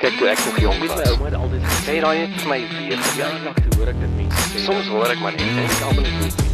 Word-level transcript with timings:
Kyk 0.00 0.14
toe 0.16 0.28
ek 0.32 0.38
nog 0.46 0.58
jonk 0.60 0.78
Weet 0.80 0.92
was. 0.94 1.00
my 1.04 1.10
ouma 1.12 1.24
het 1.28 1.34
altyd 1.36 1.64
gesê, 1.66 1.80
Sê 1.90 1.96
daai 2.00 2.18
net 2.22 2.36
vir 2.40 2.48
my 2.48 2.58
weer 2.72 2.92
ja, 2.94 3.02
verjaar. 3.04 3.34
lank 3.44 3.58
hoor 3.76 3.90
ek 3.92 3.98
dit 4.00 4.14
mense 4.16 4.44
sê. 4.52 4.62
Soms 4.64 4.88
hoor 4.88 5.12
ek 5.12 5.20
maar 5.20 5.34
net 5.36 5.42
en 5.50 5.58
ek 5.66 5.82
almal 5.90 6.08
net. 6.22 6.44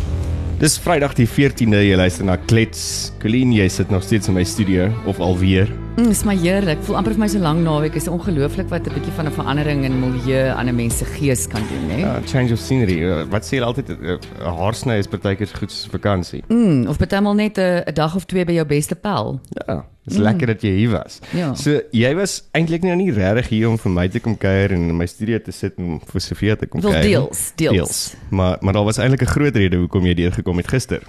Dis 0.59 0.79
Vrydag 0.81 1.15
die 1.19 1.27
14de, 1.29 1.83
jy 1.85 1.97
luister 2.01 2.25
na 2.27 2.37
Klets. 2.49 3.13
Colleen, 3.23 3.53
jy 3.53 3.69
sit 3.69 3.91
nog 3.93 4.03
steeds 4.03 4.29
in 4.33 4.35
my 4.35 4.43
studio 4.45 4.89
of 5.07 5.21
alweer. 5.21 5.71
Mm, 5.97 6.11
dis 6.13 6.27
my 6.29 6.35
heerlik. 6.37 6.83
Voel 6.85 6.99
amper 6.99 7.15
vir 7.17 7.23
my 7.23 7.27
so 7.33 7.41
lank 7.41 7.63
naweek. 7.65 7.95
Is 7.97 8.05
ongelooflik 8.13 8.69
wat 8.69 8.85
'n 8.85 8.93
bietjie 8.93 9.13
van 9.17 9.27
'n 9.27 9.33
verandering 9.33 9.85
in 9.85 9.99
milieu 9.99 10.53
aan 10.53 10.69
'n 10.69 10.75
mens 10.75 10.99
se 10.99 11.05
gees 11.05 11.47
kan 11.49 11.63
doen, 11.71 11.89
hè? 11.89 12.01
Ja, 12.01 12.21
change 12.27 12.53
of 12.53 12.59
scenery. 12.59 13.01
Uh, 13.01 13.25
wat 13.31 13.47
sê 13.47 13.57
jy 13.57 13.63
altyd 13.63 13.89
'n 13.89 14.05
uh, 14.05 14.19
haarsny 14.59 14.99
is 14.99 15.07
partykeer 15.07 15.47
so 15.47 15.57
goed 15.57 15.73
soos 15.73 15.89
vakansie. 15.91 16.45
Mm, 16.49 16.87
of 16.87 16.99
betemal 16.99 17.35
net 17.35 17.57
'n 17.59 17.83
'n 17.89 17.95
dag 17.95 18.15
of 18.15 18.27
twee 18.27 18.45
by 18.45 18.53
jou 18.53 18.67
beste 18.67 18.95
pel. 18.95 19.41
Ja, 19.67 19.87
dis 20.05 20.19
mm. 20.19 20.23
lekker 20.23 20.47
dat 20.47 20.63
jy 20.63 20.71
hier 20.71 20.91
was. 20.91 21.19
Ja. 21.33 21.55
So 21.55 21.81
jy 21.91 22.15
was 22.15 22.43
eintlik 22.53 22.83
nou 22.83 22.97
nie 22.97 23.13
regtig 23.13 23.49
hier 23.49 23.69
om 23.69 23.79
vir 23.79 23.91
my 23.91 24.09
te 24.09 24.21
kom 24.21 24.37
kuier 24.37 24.73
en 24.73 24.89
in 24.89 24.97
my 24.97 25.07
studio 25.07 25.39
te 25.39 25.53
sit 25.53 25.79
en 25.79 26.01
vir 26.05 26.21
Sofia 26.21 26.57
te 26.57 26.67
kom 26.67 26.81
Wel, 26.81 26.93
kuier. 26.93 27.09
deels, 27.09 27.53
deels. 27.57 27.75
deels. 27.75 28.15
Maar 28.29 28.59
maar 28.61 28.73
daar 28.73 28.85
was 28.85 28.99
eintlik 28.99 29.23
'n 29.23 29.33
groot 29.33 29.57
rede 29.57 29.77
hoekom 29.77 30.05
jy 30.05 30.15
deurgekom 30.15 30.57
het 30.57 30.69
gister. 30.69 31.01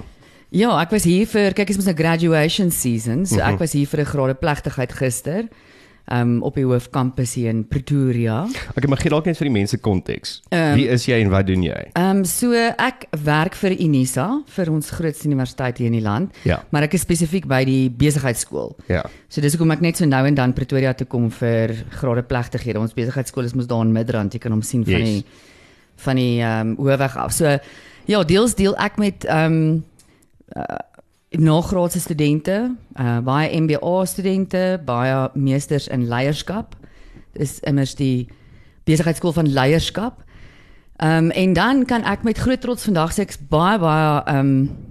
Ja, 0.56 0.72
ek 0.82 0.92
was 0.96 1.04
hier 1.04 1.26
vir 1.28 1.52
kyk, 1.54 1.70
is 1.70 1.78
mos 1.78 1.88
'n 1.88 1.96
graduation 1.96 2.72
season, 2.72 3.26
so 3.26 3.36
Mhm. 3.36 3.54
ek 3.54 3.60
was 3.60 3.74
hier 3.74 3.86
vir 3.88 4.00
'n 4.02 4.06
grade 4.06 4.36
plegtigheid 4.36 4.92
gister. 4.94 5.48
Um 6.10 6.42
op 6.42 6.56
die 6.56 6.64
hoofkampus 6.64 7.34
hier 7.34 7.50
in 7.50 7.66
Pretoria. 7.68 8.44
Okay, 8.78 8.88
maar 8.88 8.98
gee 8.98 9.10
dalk 9.10 9.26
net 9.26 9.36
vir 9.38 9.44
die 9.50 9.52
mense 9.52 9.78
konteks. 9.78 10.42
Ehm, 10.52 10.76
Wie 10.76 10.88
is 10.88 11.06
jy 11.06 11.20
en 11.22 11.30
wat 11.30 11.48
doen 11.48 11.62
jy? 11.64 11.90
Ehm 11.96 12.18
um, 12.20 12.24
so 12.26 12.54
ek 12.54 13.08
werk 13.26 13.54
vir 13.56 13.72
Unisa, 13.78 14.42
vir 14.48 14.72
ons 14.72 14.90
grootste 14.90 15.26
universiteit 15.28 15.78
hier 15.80 15.88
in 15.88 15.92
die 15.94 16.02
land. 16.02 16.32
Ja. 16.46 16.64
Maar 16.72 16.84
ek 16.84 16.94
is 16.94 17.02
spesifiek 17.02 17.46
by 17.46 17.66
die 17.66 17.90
besigheidskool. 17.90 18.78
Ja. 18.88 19.04
So 19.28 19.42
dis 19.42 19.54
hoekom 19.56 19.72
ek 19.74 19.82
net 19.82 19.98
so 19.98 20.06
nou 20.06 20.26
en 20.26 20.34
dan 20.34 20.54
Pretoria 20.54 20.94
toe 20.94 21.08
kom 21.08 21.30
vir 21.30 21.76
grade 21.90 22.24
plegtighede. 22.24 22.80
Ons 22.80 22.94
besigheidskool 22.94 23.44
is 23.44 23.54
mos 23.54 23.68
daar 23.68 23.82
in 23.82 23.92
Midrand, 23.92 24.32
jy 24.34 24.40
kan 24.40 24.52
hom 24.54 24.62
sien 24.62 24.86
van 24.86 24.94
Yes. 24.94 25.04
die 25.10 25.26
van 25.98 26.16
die 26.16 26.40
ehm 26.42 26.68
um, 26.70 26.76
hoofweg 26.78 27.18
af. 27.18 27.34
So 27.34 27.58
ja, 28.06 28.24
deels 28.24 28.56
deel 28.56 28.76
ek 28.78 28.98
met 28.98 29.26
ehm 29.26 29.52
um, 29.54 29.84
uh, 30.56 30.80
nagraadse 31.30 32.00
studente, 32.00 32.76
uh, 33.00 33.20
baie 33.20 33.62
MBA 33.62 34.06
studente, 34.06 34.82
baie 34.86 35.30
meesters 35.34 35.88
in 35.88 36.08
leierskap. 36.08 36.76
Dis 37.34 37.60
immers 37.60 37.96
die 37.96 38.30
besigheidskool 38.88 39.36
van 39.36 39.52
leierskap. 39.52 40.24
Ehm 40.98 41.26
um, 41.26 41.30
en 41.30 41.54
dan 41.54 41.86
kan 41.86 42.04
ek 42.04 42.24
met 42.24 42.38
groot 42.38 42.62
trots 42.62 42.84
vandag 42.84 43.12
sê 43.14 43.22
ek's 43.28 43.38
baie 43.50 43.78
baie 43.80 44.24
ehm 44.24 44.40
um, 44.40 44.86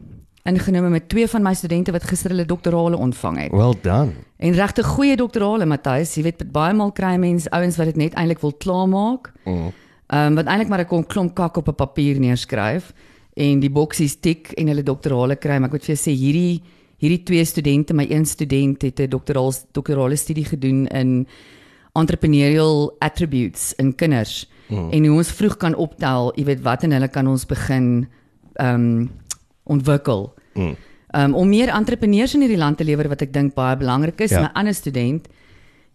ingenome 0.46 0.88
met 0.88 1.08
twee 1.08 1.26
van 1.28 1.42
my 1.42 1.54
studente 1.54 1.90
wat 1.92 2.04
gister 2.06 2.30
hulle 2.30 2.44
doktorale 2.46 2.96
ontvang 2.96 3.38
het. 3.38 3.50
Well 3.50 3.74
done. 3.82 4.12
En 4.36 4.52
regte 4.52 4.84
goeie 4.84 5.16
doktorale 5.16 5.66
Matthys, 5.66 6.14
jy 6.14 6.22
weet 6.22 6.44
baie 6.52 6.74
maal 6.74 6.92
kry 6.92 7.16
mense 7.18 7.50
ouens 7.50 7.76
wat 7.76 7.90
dit 7.90 7.96
net 7.96 8.14
eintlik 8.14 8.40
wil 8.44 8.54
klaarmaak. 8.54 9.32
Mm. 9.44 9.72
Ehm 10.06 10.26
um, 10.26 10.38
wat 10.38 10.46
eintlik 10.46 10.68
maar 10.68 10.84
'n 10.86 11.06
klomp 11.06 11.34
kak 11.34 11.56
op 11.56 11.68
'n 11.68 11.74
papier 11.74 12.20
neerskryf 12.20 12.92
en 13.36 13.60
die 13.60 13.70
boksies 13.70 14.16
tik 14.24 14.54
en 14.56 14.70
hulle 14.72 14.84
doktorale 14.86 15.36
kry, 15.36 15.58
maar 15.58 15.68
ek 15.68 15.76
moet 15.76 15.86
vir 15.88 15.94
jou 15.94 16.02
sê 16.06 16.16
hierdie 16.16 16.62
hierdie 16.96 17.24
twee 17.28 17.44
studente, 17.44 17.92
my 17.92 18.06
een 18.08 18.24
student 18.24 18.82
het 18.82 19.00
'n 19.00 19.10
doktoraal 19.12 19.52
doktorale 19.72 20.16
studie 20.16 20.44
gedoen 20.44 20.86
in 20.86 21.26
entrepreneurial 21.92 22.96
attributes 23.00 23.74
in 23.76 23.94
kinders 23.94 24.48
mm. 24.68 24.90
en 24.90 25.04
hoe 25.04 25.16
ons 25.16 25.32
vroeg 25.32 25.56
kan 25.56 25.74
optel, 25.74 26.32
jy 26.36 26.44
weet 26.44 26.62
wat 26.62 26.82
en 26.82 26.92
hulle 26.92 27.08
kan 27.08 27.26
ons 27.26 27.46
begin 27.46 28.08
ehm 28.54 28.74
um, 28.74 29.10
ontwikkel. 29.66 30.32
Mm. 30.54 30.76
Um, 31.16 31.34
om 31.34 31.48
meer 31.48 31.68
entrepreneurs 31.68 32.34
in 32.34 32.40
hierdie 32.40 32.58
land 32.58 32.78
te 32.78 32.84
lewer 32.84 33.08
wat 33.08 33.22
ek 33.22 33.32
dink 33.32 33.54
baie 33.54 33.76
belangrik 33.76 34.20
is. 34.20 34.30
Ja. 34.30 34.40
Ja. 34.40 34.42
My 34.42 34.50
ander 34.54 34.74
student 34.74 35.28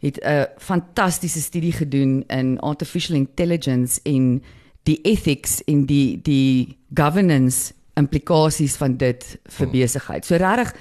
het 0.01 0.19
'n 0.19 0.45
fantastiese 0.57 1.41
studie 1.41 1.71
gedoen 1.71 2.23
in 2.27 2.59
artificial 2.59 3.15
intelligence 3.15 3.99
en 4.03 4.41
die 4.83 4.99
ethics 5.03 5.61
en 5.67 5.85
die 5.85 6.19
die 6.21 6.77
governance 6.93 7.73
implikasies 7.93 8.75
van 8.77 8.97
dit 8.97 9.37
vir 9.45 9.67
Hmm. 9.67 9.71
besigheid. 9.71 10.25
So 10.25 10.35
regtig 10.35 10.73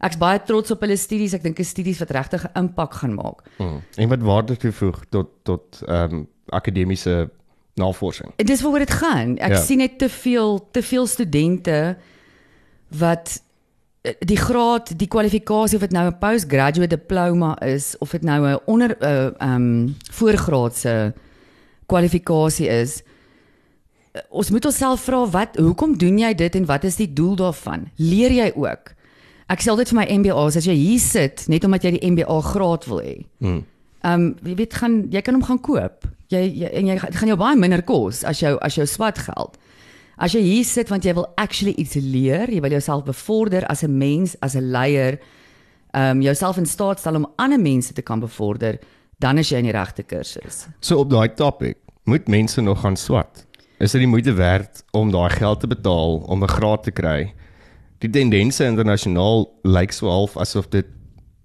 ek's 0.00 0.16
baie 0.18 0.38
trots 0.46 0.70
op 0.70 0.80
hulle 0.80 0.96
studies. 0.96 1.32
Ek 1.34 1.42
dink 1.42 1.58
is 1.58 1.68
studies 1.68 1.98
wat 1.98 2.10
regtig 2.10 2.44
'n 2.44 2.58
impak 2.58 2.92
gaan 2.94 3.14
maak. 3.14 3.42
Mm. 3.58 3.80
En 3.96 4.08
wat 4.08 4.20
waarde 4.20 4.56
toevoeg 4.56 5.04
tot 5.10 5.28
tot 5.44 5.82
ehm 5.86 6.12
um, 6.14 6.26
akademiese 6.50 7.30
navorsing. 7.74 8.32
En 8.36 8.46
dis 8.46 8.60
waaroor 8.60 8.78
dit 8.78 8.90
gaan. 8.90 9.36
Ek 9.38 9.50
Ja. 9.52 9.60
sien 9.60 9.78
net 9.78 9.98
te 9.98 10.08
veel 10.08 10.68
te 10.72 10.82
veel 10.82 11.06
studente 11.06 11.96
wat 12.88 13.42
eh, 14.02 14.12
die 14.18 14.36
graad, 14.36 14.98
die 14.98 15.08
kwalifikasie 15.08 15.74
of 15.76 15.80
dit 15.82 15.90
nou 15.92 16.06
'n 16.10 16.18
postgraduate 16.18 16.96
diploma 16.96 17.58
is 17.60 17.96
of 17.98 18.10
dit 18.10 18.22
nou 18.22 18.46
'n 18.46 18.58
onder 18.66 18.96
'n 19.00 19.04
uh, 19.04 19.54
um 19.54 19.96
voorgraadse 20.10 21.14
kwalifikasie 21.86 22.68
is. 22.68 23.02
Ons 24.30 24.50
moet 24.50 24.64
onsself 24.64 25.00
vra 25.00 25.26
wat 25.30 25.56
hoekom 25.56 25.96
doen 25.98 26.18
jy 26.18 26.34
dit 26.34 26.54
en 26.54 26.66
wat 26.66 26.84
is 26.84 26.96
die 26.96 27.12
doel 27.12 27.36
daarvan? 27.36 27.88
Leer 27.96 28.30
jy 28.32 28.52
ook? 28.56 28.94
Ek 29.48 29.62
sê 29.64 29.70
altyd 29.72 29.88
vir 29.88 29.96
my 29.96 30.06
MBA's 30.18 30.56
as 30.60 30.66
jy 30.68 30.74
hier 30.76 31.00
sit 31.00 31.46
net 31.48 31.64
omdat 31.64 31.82
jy 31.86 31.94
die 31.96 32.10
MBA 32.10 32.40
graad 32.52 32.84
wil 32.90 33.00
hê. 33.00 33.16
Mm. 33.40 33.64
Ehm 34.04 34.12
um, 34.20 34.36
jy 34.44 34.54
weet 34.54 34.74
gaan 34.74 34.98
jy 35.10 35.22
kan 35.22 35.34
hom 35.34 35.42
gaan 35.42 35.60
koop. 35.60 36.04
Jy, 36.28 36.42
jy 36.60 36.68
en 36.68 36.86
jy 36.86 36.98
gaan- 36.98 37.28
jou 37.32 37.36
baie 37.40 37.56
minder 37.56 37.82
kos 37.82 38.24
as 38.24 38.40
jou 38.40 38.58
as 38.60 38.74
jou 38.76 38.86
swat 38.86 39.18
geld. 39.18 39.56
As 40.18 40.32
jy 40.32 40.40
hier 40.42 40.64
sit 40.64 40.88
want 40.90 41.04
jy 41.04 41.14
wil 41.14 41.26
actually 41.36 41.74
iets 41.78 41.94
leer, 41.94 42.50
jy 42.50 42.60
wil 42.60 42.70
jouself 42.70 43.04
bevorder 43.04 43.64
as 43.70 43.82
'n 43.84 43.98
mens, 43.98 44.36
as 44.42 44.54
'n 44.54 44.70
leier, 44.70 45.18
ehm 45.94 46.16
um, 46.18 46.22
jouself 46.22 46.56
in 46.58 46.66
staat 46.66 46.98
stel 47.00 47.14
om 47.16 47.26
ander 47.36 47.58
mense 47.60 47.92
te 47.92 48.02
kan 48.02 48.20
bevorder, 48.20 48.78
dan 49.18 49.38
is 49.38 49.48
jy 49.48 49.58
in 49.58 49.64
die 49.64 49.72
regte 49.72 50.02
kursus. 50.02 50.66
So 50.80 50.98
op 50.98 51.10
daai 51.10 51.34
topic, 51.34 51.76
moet 52.04 52.28
mense 52.28 52.60
nog 52.60 52.80
gaan 52.80 52.96
swat? 52.96 53.46
Is 53.78 53.94
dit 53.94 54.02
die 54.02 54.10
moeite 54.10 54.32
werd 54.34 54.82
om 54.90 55.12
daai 55.14 55.30
geld 55.30 55.60
te 55.60 55.68
betaal 55.70 56.16
om 56.26 56.42
'n 56.42 56.48
graad 56.48 56.82
te 56.82 56.90
kry? 56.90 57.34
Die 57.98 58.10
tendense 58.10 58.64
internasionaal 58.64 59.46
lyk 59.62 59.92
so 59.92 60.08
half 60.08 60.36
asof 60.36 60.68
dit 60.68 60.86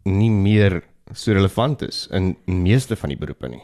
nie 0.03 0.31
meer 0.31 0.81
so 1.13 1.31
relevant 1.31 1.81
is 1.81 2.07
in 2.11 2.35
meeste 2.45 2.95
van 2.95 3.09
die 3.09 3.17
beroepe 3.17 3.49
nie. 3.49 3.61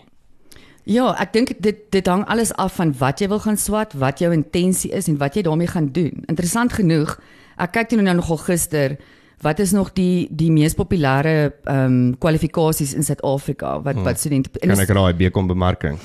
Ja, 0.83 1.15
ek 1.19 1.33
dink 1.33 1.53
dit 1.59 1.91
dit 1.91 2.07
hang 2.07 2.25
alles 2.25 2.53
af 2.53 2.75
van 2.75 2.93
wat 2.97 3.19
jy 3.19 3.27
wil 3.27 3.39
gaan 3.39 3.57
swat, 3.57 3.93
wat 3.93 4.19
jou 4.19 4.33
intensie 4.33 4.91
is 4.91 5.07
en 5.07 5.17
wat 5.17 5.35
jy 5.35 5.41
daarmee 5.41 5.67
gaan 5.67 5.91
doen. 5.91 6.23
Interessant 6.27 6.73
genoeg, 6.73 7.19
ek 7.57 7.71
kyk 7.71 7.89
toe 7.89 8.01
nou 8.01 8.15
nogal 8.15 8.37
gister 8.37 8.97
wat 9.41 9.59
is 9.59 9.71
nog 9.71 9.93
die 9.93 10.27
die 10.31 10.51
mees 10.51 10.75
populêre 10.75 11.53
ehm 11.63 11.85
um, 11.85 12.17
kwalifikasies 12.17 12.93
in 12.93 13.03
Suid-Afrika 13.03 13.81
wat 13.81 13.95
hmm. 13.95 14.03
wat 14.03 14.19
studente 14.19 14.49
en 14.59 14.69
Kan 14.69 14.79
ek 14.79 14.89
raai 14.89 15.13
bekom 15.13 15.47
bemarking? 15.47 15.97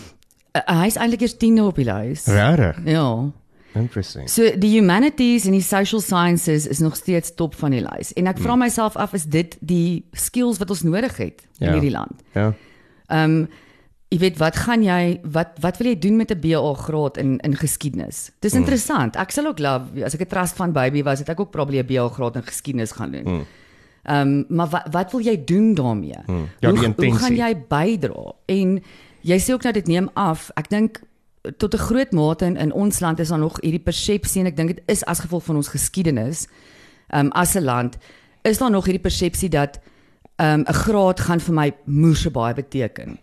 Uh, 0.56 0.80
hy 0.80 0.86
is 0.86 0.96
eintlik 0.96 1.20
eers 1.20 1.36
10 1.36 1.60
op 1.62 1.76
die 1.76 1.84
lys. 1.84 2.26
Regtig? 2.26 2.78
Ja. 2.84 3.30
Interesting. 3.74 4.28
So 4.30 4.52
die 4.56 4.70
humanities 4.78 5.46
en 5.46 5.52
die 5.56 5.60
social 5.62 6.00
sciences 6.00 6.66
is 6.70 6.78
nog 6.78 6.94
steeds 6.96 7.34
top 7.34 7.54
van 7.58 7.70
die 7.74 7.82
lys. 7.82 8.12
En 8.14 8.26
ek 8.30 8.38
vra 8.38 8.54
myself 8.56 8.94
af 8.96 9.12
is 9.18 9.24
dit 9.26 9.56
die 9.60 10.04
skills 10.12 10.58
wat 10.58 10.70
ons 10.70 10.82
nodig 10.82 11.16
het 11.16 11.42
in 11.58 11.66
Ja. 11.66 11.72
hierdie 11.72 11.90
land? 11.90 12.22
Ja. 12.34 12.52
Ehm 13.08 13.30
um, 13.30 13.48
jy 14.14 14.18
weet 14.20 14.36
wat 14.38 14.54
gaan 14.56 14.82
jy 14.84 15.18
wat 15.26 15.56
wat 15.60 15.76
wil 15.80 15.88
jy 15.88 15.98
doen 15.98 16.16
met 16.16 16.30
'n 16.30 16.38
BA 16.40 16.74
graad 16.74 17.16
in 17.18 17.38
in 17.42 17.56
geskiedenis? 17.56 18.30
Dis 18.40 18.52
Hmm. 18.52 18.60
mm. 18.60 18.64
interessant. 18.66 19.16
Ek 19.16 19.30
sal 19.30 19.46
ook 19.46 19.58
love 19.58 20.04
as 20.04 20.14
ek 20.14 20.20
'n 20.20 20.26
trust 20.26 20.54
fund 20.54 20.72
baby 20.72 21.02
was, 21.02 21.18
het 21.18 21.28
ek 21.28 21.40
ook 21.40 21.50
probably 21.50 21.78
'n 21.82 21.86
BA 21.86 22.08
graad 22.08 22.36
in 22.36 22.42
geskiedenis 22.42 22.92
gaan 22.92 23.10
doen. 23.10 23.24
Hmm. 23.24 23.44
Ehm 24.04 24.20
um, 24.28 24.44
maar 24.48 24.68
wat 24.68 24.86
wat 24.92 25.10
wil 25.12 25.20
jy 25.20 25.44
doen 25.44 25.74
daarmee? 25.74 26.14
Hmm. 26.26 26.48
Ja, 26.60 26.70
hoe, 26.70 26.94
hoe 26.96 27.14
gaan 27.18 27.34
jy 27.36 27.56
bydra? 27.68 28.32
En 28.46 28.82
jy 29.24 29.38
sê 29.40 29.54
ook 29.56 29.64
nou 29.64 29.72
dit 29.72 29.90
neem 29.90 30.10
af. 30.20 30.50
Ek 30.60 30.68
dink 30.72 31.00
tot 31.56 31.74
'n 31.74 31.78
groot 31.78 32.12
mate 32.12 32.44
in, 32.44 32.56
in 32.56 32.72
ons 32.72 33.00
land 33.00 33.18
is 33.18 33.28
daar 33.28 33.38
nog 33.38 33.60
hierdie 33.60 33.82
persepsie 33.82 34.40
en 34.40 34.46
ek 34.46 34.56
dink 34.56 34.68
dit 34.68 34.82
is 34.86 35.04
as 35.04 35.20
gevolg 35.20 35.44
van 35.44 35.56
ons 35.56 35.68
geskiedenis 35.68 36.46
um, 37.12 37.30
as 37.32 37.54
'n 37.54 37.64
land 37.64 37.96
is 38.42 38.58
daar 38.58 38.70
nog 38.70 38.84
hierdie 38.84 39.02
persepsie 39.02 39.48
dat 39.48 39.80
ehm 40.36 40.60
um, 40.60 40.64
'n 40.68 40.72
graad 40.72 41.20
gaan 41.20 41.40
vir 41.40 41.54
my 41.54 41.72
moerse 41.84 42.30
baie 42.30 42.54
beteken 42.54 43.18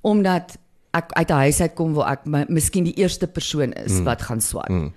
omdat 0.00 0.58
ek 0.90 1.12
uit 1.12 1.30
'n 1.30 1.42
huis 1.44 1.60
uit 1.60 1.74
kom 1.74 1.92
waar 1.92 2.12
ek 2.12 2.24
my, 2.24 2.44
miskien 2.48 2.84
die 2.84 2.96
eerste 2.96 3.26
persoon 3.26 3.72
is 3.72 3.92
mm. 3.92 4.04
wat 4.04 4.22
gaan 4.22 4.40
swat. 4.40 4.68
Ehm 4.68 4.92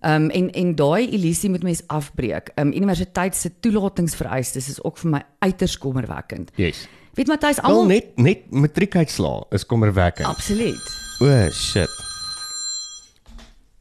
um, 0.00 0.30
en 0.30 0.50
en 0.50 0.74
daai 0.74 1.08
illusie 1.10 1.50
moet 1.50 1.62
mens 1.62 1.82
afbreek. 1.86 2.50
Um, 2.54 2.72
universiteit 2.72 3.36
se 3.36 3.50
toelatingsvereistes 3.60 4.68
is 4.68 4.82
ook 4.84 4.98
vir 4.98 5.10
my 5.10 5.22
uiters 5.38 5.78
kommerwekkend. 5.78 6.50
Yes. 6.54 6.88
Weet 7.16 7.26
Matthys 7.32 7.60
Al 7.60 7.70
almal 7.70 7.86
net 7.86 8.16
net 8.20 8.50
matriekuitslaa 8.52 9.46
is 9.56 9.64
kommerwekkend. 9.66 10.28
absoluut. 10.28 10.86
O, 11.20 11.48
shit. 11.50 11.88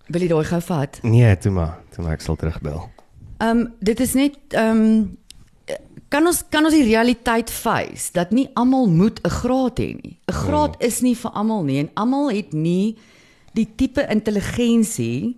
Wil 0.07 0.21
jy 0.21 0.29
daai 0.31 0.45
gou 0.47 0.61
vat? 0.69 0.99
Nee, 1.03 1.37
toe 1.41 1.51
maar, 1.51 1.79
toe 1.91 2.03
maar 2.05 2.15
ek 2.15 2.23
sal 2.23 2.37
terugbel. 2.39 2.81
Ehm 3.43 3.49
um, 3.65 3.73
dit 3.83 3.99
is 3.99 4.13
net 4.15 4.37
ehm 4.55 4.81
um, 4.83 5.17
kan 6.13 6.27
ons 6.29 6.43
kan 6.53 6.63
ons 6.63 6.75
die 6.75 6.85
realiteit 6.85 7.49
face 7.51 8.13
dat 8.15 8.31
nie 8.31 8.45
almal 8.55 8.87
moet 8.87 9.19
'n 9.25 9.29
graad 9.41 9.79
hê 9.79 9.89
nie. 10.03 10.15
'n 10.29 10.33
Graad 10.33 10.75
is 10.79 11.01
nie 11.01 11.15
vir 11.15 11.31
almal 11.31 11.63
nie 11.63 11.79
en 11.79 11.89
almal 11.95 12.29
het 12.31 12.53
nie 12.53 12.95
die 13.53 13.67
tipe 13.75 14.05
intelligensie 14.09 15.37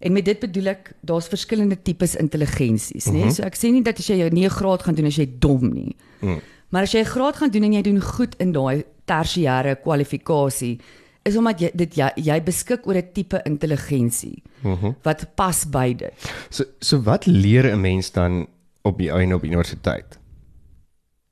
en 0.00 0.12
met 0.12 0.24
dit 0.24 0.40
bedoel 0.40 0.66
ek 0.66 0.92
daar's 1.00 1.28
verskillende 1.28 1.76
tipes 1.82 2.16
intelligensies, 2.16 3.06
nê? 3.06 3.12
Mm 3.12 3.22
-hmm. 3.22 3.30
So 3.30 3.42
ek 3.42 3.56
sê 3.56 3.70
nie 3.70 3.82
dat 3.82 3.98
as 3.98 4.06
jy 4.06 4.16
jou 4.16 4.30
nie 4.30 4.44
'n 4.46 4.50
graad 4.50 4.82
gaan 4.82 4.94
doen 4.94 5.06
as 5.06 5.16
jy 5.16 5.28
dom 5.38 5.72
nie. 5.72 5.96
Mm. 6.20 6.40
Maar 6.68 6.82
as 6.82 6.92
jy 6.92 7.00
'n 7.00 7.04
graad 7.04 7.36
gaan 7.36 7.50
doen 7.50 7.62
en 7.62 7.72
jy 7.72 7.82
doen 7.82 8.00
goed 8.00 8.34
in 8.38 8.52
daai 8.52 8.84
tersiêre 9.04 9.76
kwalifikasie, 9.82 10.80
is 11.24 11.36
omdat 11.36 11.60
jy 11.60 11.70
dit 11.74 11.94
jy, 11.94 12.10
jy 12.16 12.42
beskik 12.42 12.86
oor 12.86 12.94
'n 12.96 13.12
tipe 13.12 13.40
intelligensie 13.44 14.42
Mhm. 14.62 14.94
wat 15.02 15.34
pas 15.34 15.64
by 15.64 15.94
dit. 15.94 16.12
So 16.50 16.64
so 16.80 17.00
wat 17.02 17.26
leer 17.26 17.64
'n 17.72 17.80
mens 17.80 18.10
dan 18.12 18.46
op 18.82 18.98
die 18.98 19.10
einde 19.10 19.34
op 19.34 19.44
universiteit? 19.44 20.18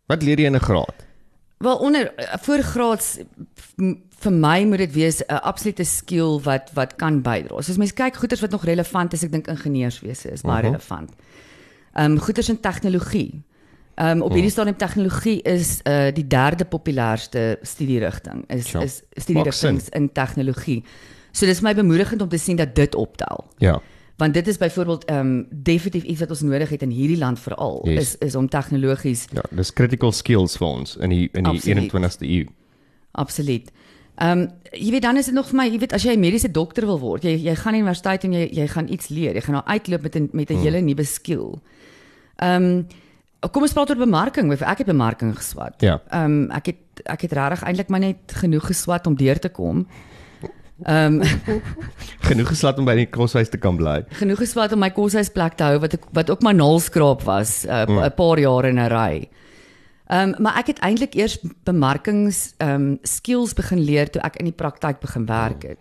Wat 0.06 0.22
leer 0.22 0.38
jy 0.38 0.46
in 0.46 0.54
'n 0.56 0.60
graad? 0.60 0.94
Wel 1.58 1.76
onder 1.78 2.12
voorgraads 2.40 3.19
m- 3.76 4.02
vir 4.20 4.32
my 4.32 4.64
moet 4.64 4.78
dit 4.78 4.92
wees 4.92 5.22
'n 5.26 5.34
absolute 5.42 5.84
skill 5.84 6.40
wat 6.42 6.70
wat 6.75 6.96
kan 6.96 7.22
bydra. 7.22 7.62
So 7.62 7.70
as 7.72 7.76
mens 7.76 7.92
kyk 7.92 8.16
goeters 8.16 8.40
wat 8.40 8.50
nog 8.50 8.64
relevant 8.64 9.12
is, 9.12 9.22
ek 9.22 9.32
dink 9.32 9.46
ingenieurswese 9.48 10.30
is 10.32 10.42
baie 10.42 10.62
Mhm. 10.62 10.66
relevant. 10.72 11.10
Ehm 11.94 12.12
um, 12.12 12.19
goeters 12.19 12.48
in 12.48 12.60
tegnologie. 12.60 13.42
Ehm 13.94 14.17
um, 14.17 14.23
op 14.23 14.32
hierdie 14.32 14.50
stadium 14.50 14.76
tegnologie 14.76 15.43
is 15.43 15.81
uh 15.87 16.11
die 16.14 16.26
derde 16.26 16.64
populairste 16.64 17.58
studierigting 17.62 18.44
is 18.50 18.70
Ja, 18.73 18.81
is 18.81 19.02
studierigtings 19.12 19.88
in 19.88 20.12
tegnologie. 20.12 20.85
So 21.32 21.46
dis 21.46 21.61
my 21.61 21.75
bemoedigend 21.75 22.23
om 22.23 22.29
te 22.29 22.38
sien 22.38 22.56
dat 22.56 22.75
dit 22.75 22.94
optel. 22.94 23.44
Ja. 23.58 23.81
Want 24.17 24.35
dit 24.35 24.46
is 24.49 24.56
byvoorbeeld 24.58 25.05
ehm 25.05 25.19
um, 25.19 25.46
definitief 25.50 26.02
iets 26.02 26.20
wat 26.20 26.31
ons 26.31 26.41
nodig 26.41 26.69
het 26.69 26.82
in 26.82 26.91
hierdie 26.91 27.19
land 27.19 27.41
veral 27.41 27.81
Yes. 27.85 27.99
is 28.00 28.17
is 28.19 28.35
om 28.35 28.49
tegnologies 28.49 29.26
Ja, 29.32 29.43
dis 29.50 29.73
critical 29.73 30.12
skills 30.12 30.56
vir 30.56 30.67
ons 30.67 30.97
in 30.97 31.08
die 31.11 31.29
in 31.32 31.43
die 31.44 31.52
Absoluut. 31.52 31.93
21ste 31.93 32.26
eeu. 32.26 32.47
Absoluut. 33.12 33.70
Ehm 34.17 34.38
um, 34.40 34.49
jy 34.73 34.90
weet 34.90 35.02
dan 35.02 35.17
is 35.17 35.25
dit 35.25 35.35
nog 35.35 35.47
vir 35.49 35.56
my, 35.56 35.64
jy 35.70 35.79
weet 35.79 35.93
as 35.93 36.02
jy 36.02 36.12
'n 36.14 36.20
mediese 36.20 36.50
dokter 36.50 36.87
wil 36.87 36.99
word, 36.99 37.23
jy 37.23 37.37
jy 37.37 37.55
gaan 37.55 37.75
universiteit 37.75 38.25
en 38.25 38.32
jy 38.32 38.49
jy 38.52 38.67
gaan 38.67 38.88
iets 38.88 39.08
leer. 39.08 39.35
Jy 39.35 39.40
gaan 39.40 39.55
nou 39.55 39.64
uitloop 39.67 40.02
met 40.02 40.17
'n 40.17 40.29
met 40.32 40.50
'n 40.50 40.56
hele 40.62 40.81
nuwe 40.81 41.05
skill. 41.05 41.55
Ehm 42.37 42.62
um, 42.62 42.87
kom 43.50 43.62
ons 43.62 43.73
praat 43.73 43.91
oor 43.91 43.96
bemarking. 43.96 44.52
Ek 44.61 44.79
het 44.79 44.87
bemarking 44.87 45.37
geswat. 45.37 45.81
Ja. 45.82 46.00
Ehm 46.11 46.25
um, 46.25 46.50
ek 46.50 46.67
het 46.67 46.76
ek 47.05 47.20
het 47.26 47.32
regtig 47.32 47.62
eintlik 47.62 47.88
maar 47.88 48.00
net 48.00 48.32
genoeg 48.41 48.67
geswat 48.67 49.06
om 49.06 49.14
deur 49.17 49.38
te 49.38 49.49
kom. 49.49 49.87
Ehm 50.85 51.20
um, 51.20 51.23
Genoeg 52.29 52.49
geslat 52.49 52.79
om 52.79 52.85
by 52.85 52.94
die 52.99 53.06
koshuis 53.11 53.49
te 53.49 53.58
kan 53.58 53.76
bly. 53.76 54.05
genoeg 54.11 54.38
geswat 54.38 54.73
om 54.73 54.79
my 54.79 54.91
koshuisplek 54.91 55.55
te 55.56 55.64
hou 55.64 55.79
wat 55.79 55.94
ek 55.94 56.05
wat 56.12 56.31
ook 56.31 56.43
maar 56.43 56.55
naalskraap 56.55 57.23
was 57.23 57.64
'n 57.64 57.70
uh, 57.70 57.87
Mm. 57.87 57.99
'n 58.05 58.14
paar 58.14 58.38
jaar 58.38 58.64
in 58.64 58.79
'n 58.79 58.88
ry. 58.91 59.29
Ehm 60.08 60.29
um, 60.29 60.43
maar 60.43 60.58
ek 60.58 60.67
het 60.67 60.79
eintlik 60.79 61.14
eers 61.14 61.38
bemarkings 61.64 62.55
ehm 62.58 62.70
um, 62.75 62.99
skills 63.02 63.55
begin 63.55 63.79
leer 63.81 64.11
toe 64.11 64.23
ek 64.23 64.37
in 64.37 64.44
die 64.44 64.52
praktyk 64.62 65.00
begin 65.00 65.26
werk 65.26 65.62
het. 65.62 65.79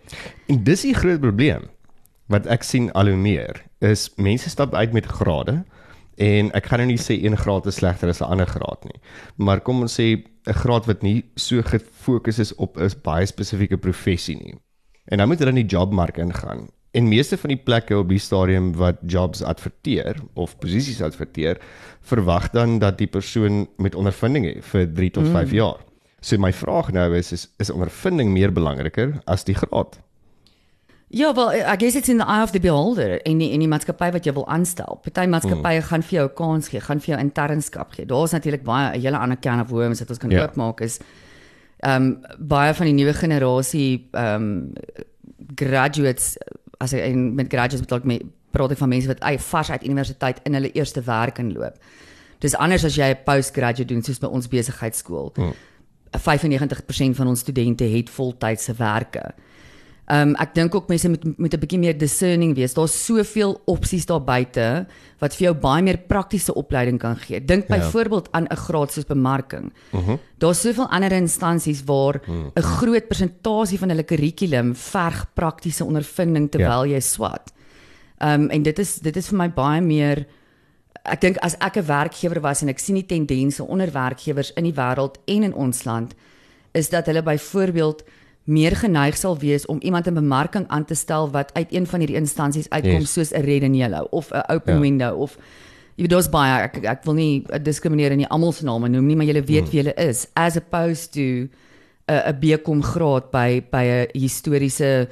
En 0.48 0.64
dis 0.64 0.80
die 0.82 0.94
groot 0.94 1.20
probleem 1.20 1.62
wat 2.26 2.46
ek 2.46 2.62
sien 2.62 2.92
al 2.92 3.06
hoe 3.06 3.16
meer 3.16 3.62
is 3.80 4.10
mense 4.16 4.48
stap 4.50 4.74
uit 4.74 4.92
met 4.92 5.06
grade 5.06 5.64
en 6.16 6.50
ek 6.54 6.66
gaan 6.66 6.78
nou 6.78 6.88
nie 6.92 7.00
sê 7.00 7.16
een 7.22 7.36
graad 7.36 7.66
is 7.66 7.80
slegter 7.80 8.08
as 8.08 8.20
'n 8.20 8.30
ander 8.30 8.46
graad 8.46 8.84
nie. 8.84 9.00
Maar 9.36 9.60
kom 9.60 9.80
ons 9.80 10.00
sê 10.00 10.24
'n 10.46 10.52
graad 10.52 10.86
wat 10.86 11.02
nie 11.02 11.24
so 11.36 11.62
gefokus 11.62 12.38
is 12.38 12.54
op 12.54 12.76
'n 12.78 12.90
baie 13.02 13.26
spesifieke 13.26 13.76
professie 13.76 14.36
nie. 14.36 14.54
En 15.06 15.18
dan 15.18 15.28
moet 15.28 15.38
hulle 15.38 15.50
in 15.50 15.66
die 15.66 15.76
jobmark 15.76 16.18
ingaan. 16.18 16.68
En 16.92 17.08
meeste 17.08 17.36
van 17.36 17.48
die 17.48 17.58
plekke 17.64 17.98
op 17.98 18.08
die 18.08 18.18
stadium 18.18 18.72
wat 18.78 18.96
jobs 19.06 19.42
adverteer 19.42 20.16
of 20.34 20.58
posisies 20.58 21.02
adverteer, 21.02 21.58
verwag 22.00 22.50
dan 22.50 22.78
dat 22.78 22.98
die 22.98 23.06
persoon 23.06 23.66
met 23.76 23.94
ondervinding 23.94 24.46
het 24.46 24.64
vir 24.64 24.92
3 24.92 25.10
tot 25.10 25.28
5 25.28 25.48
mm. 25.48 25.54
jaar. 25.54 25.80
So 26.20 26.38
my 26.38 26.52
vraag 26.52 26.92
nou 26.92 27.16
is 27.16 27.32
is 27.32 27.48
is 27.58 27.70
ondervinding 27.70 28.30
meer 28.32 28.52
belangriker 28.52 29.20
as 29.26 29.44
die 29.44 29.54
graad? 29.54 29.98
Ja, 31.14 31.34
wel 31.34 31.52
I 31.54 31.76
guess 31.78 31.94
it's 31.94 32.08
in 32.08 32.18
the 32.18 32.26
eye 32.26 32.42
of 32.42 32.50
the 32.50 32.60
beholder 32.60 33.22
en 33.22 33.38
die 33.38 33.52
en 33.54 33.62
die 33.62 33.68
maatskappy 33.70 34.08
wat 34.16 34.24
jy 34.26 34.32
wil 34.34 34.46
aanstel. 34.50 34.98
Party 35.04 35.28
maatskappye 35.30 35.78
mm. 35.78 35.86
gaan 35.90 36.02
vir 36.02 36.16
jou 36.18 36.24
'n 36.28 36.34
kans 36.34 36.68
gee, 36.68 36.80
gaan 36.80 37.00
vir 37.00 37.14
jou 37.14 37.18
internskap 37.22 37.92
gee. 37.94 38.06
Daar's 38.06 38.32
natuurlik 38.32 38.64
baie 38.64 38.96
'n 38.96 39.00
hele 39.00 39.18
ander 39.18 39.38
can 39.38 39.60
of 39.60 39.70
worms 39.70 40.00
wat 40.00 40.10
ons 40.10 40.18
kan 40.18 40.30
Ja. 40.30 40.42
oopmaak 40.42 40.80
is 40.80 40.98
ehm 41.78 42.02
um, 42.02 42.20
baie 42.38 42.74
van 42.74 42.86
die 42.86 42.94
nuwe 42.94 43.14
generasie 43.14 44.08
ehm 44.12 44.42
um, 44.42 44.72
graduates 45.54 46.36
as 46.78 46.92
ek 46.92 47.02
en 47.02 47.34
met 47.34 47.46
graduates 47.48 47.80
bedoel 47.80 47.98
ek 47.98 48.04
met 48.04 48.22
praat 48.50 48.70
ek 48.70 48.78
van 48.78 48.88
mense 48.88 49.06
wat 49.06 49.20
uit 49.20 49.42
vars 49.42 49.70
uit 49.70 49.84
universiteit 49.84 50.40
in 50.44 50.54
hulle 50.54 50.72
eerste 50.72 51.02
werk 51.02 51.38
inloop. 51.38 51.76
Dis 52.38 52.54
anders 52.54 52.84
as 52.84 52.96
jy 52.96 53.10
'n 53.10 53.24
postgraduate 53.24 53.92
doen 53.92 54.02
soos 54.02 54.18
by 54.18 54.26
ons 54.26 54.48
besigheidskool. 54.48 55.32
Hmm. 55.34 55.54
95% 56.18 57.16
van 57.16 57.26
ons 57.26 57.40
studente 57.40 57.84
het 57.84 58.10
voltydse 58.10 58.74
werke. 58.78 59.34
Ehm 60.04 60.28
um, 60.28 60.34
ek 60.36 60.52
dink 60.52 60.74
ook 60.74 60.88
mense 60.88 61.08
moet 61.08 61.22
moet 61.38 61.54
'n 61.54 61.60
bietjie 61.60 61.78
meer 61.78 61.96
discerning 61.98 62.54
wees. 62.54 62.74
Daar's 62.74 63.04
soveel 63.04 63.62
opsies 63.64 64.04
daar 64.06 64.20
buite 64.20 64.86
wat 65.18 65.34
vir 65.34 65.44
jou 65.46 65.54
baie 65.54 65.82
meer 65.82 65.98
praktiese 65.98 66.54
opleiding 66.54 66.98
kan 66.98 67.16
gee. 67.16 67.40
Dink 67.40 67.68
Ja. 67.68 67.78
byvoorbeeld 67.78 68.28
aan 68.32 68.44
'n 68.44 68.56
graad 68.56 68.92
soos 68.92 69.06
bemarking. 69.06 69.72
Mhm. 69.90 70.00
Uh 70.02 70.08
-huh. 70.08 70.18
Daar's 70.38 70.60
soveel 70.60 70.90
ander 70.90 71.12
instansies 71.12 71.84
waar 71.84 72.20
'n 72.20 72.30
uh 72.30 72.50
-huh. 72.54 72.62
groot 72.62 73.08
persentasie 73.08 73.78
van 73.78 73.88
hulle 73.88 74.04
kurrikulum 74.04 74.74
verg 74.74 75.26
praktiese 75.34 75.84
ondervinding 75.84 76.50
terwyl 76.50 76.84
ja. 76.84 76.94
jy 76.94 77.00
swat. 77.00 77.52
Ehm 78.18 78.42
um, 78.42 78.50
en 78.50 78.62
dit 78.62 78.78
is 78.78 78.94
dit 78.98 79.16
is 79.16 79.28
vir 79.28 79.38
my 79.38 79.50
baie 79.50 79.80
meer 79.80 80.26
ek 81.04 81.20
dink 81.20 81.36
as 81.36 81.56
ek 81.60 81.76
'n 81.76 81.86
werkgewer 81.86 82.40
was 82.40 82.62
en 82.62 82.68
ek 82.68 82.78
sien 82.78 82.94
die 82.94 83.06
tendense 83.06 83.64
onder 83.64 83.92
werkgewers 83.92 84.52
in 84.56 84.64
die 84.64 84.74
wêreld 84.74 85.18
en 85.26 85.42
in 85.42 85.54
ons 85.54 85.84
land 85.84 86.14
is 86.72 86.88
dat 86.88 87.06
hulle 87.06 87.22
byvoorbeeld 87.22 88.04
meer 88.44 88.76
geneig 88.76 89.16
sal 89.16 89.38
wees 89.38 89.66
om 89.66 89.80
iemand 89.80 90.06
in 90.06 90.14
bemarking 90.14 90.66
aan 90.68 90.84
te 90.84 90.94
stel 90.94 91.30
wat 91.30 91.54
uit 91.54 91.72
een 91.72 91.86
van 91.86 91.98
hierdie 91.98 92.16
instansies 92.16 92.68
uitkom 92.68 93.00
Yes. 93.00 93.12
soos 93.12 93.30
'n 93.32 93.40
Red 93.40 93.62
and 93.62 93.76
Yellow 93.76 94.06
of 94.10 94.30
'n 94.30 94.52
Open 94.52 94.74
Ja. 94.74 94.80
Window 94.80 95.20
of 95.20 95.38
jy 95.96 96.02
weet 96.02 96.10
daar's 96.10 96.28
baie 96.28 96.62
ek 96.62 96.84
ek 96.84 97.04
wil 97.04 97.14
nie 97.14 97.44
diskrimineer 97.62 98.10
en 98.10 98.16
nie 98.16 98.28
almal 98.28 98.52
se 98.52 98.64
name 98.64 98.88
noem 98.88 99.06
nie 99.06 99.16
maar 99.16 99.26
julle 99.26 99.42
weet 99.42 99.62
hmm. 99.62 99.70
wie 99.70 99.80
hulle 99.82 99.94
is 99.94 100.26
as 100.34 100.56
opposed 100.56 101.12
to 101.12 101.20
'n 101.20 101.48
'n 102.06 102.38
BCom 102.40 102.82
graad 102.82 103.30
by 103.30 103.62
by 103.70 103.84
'n 103.84 104.08
historiese 104.12 105.08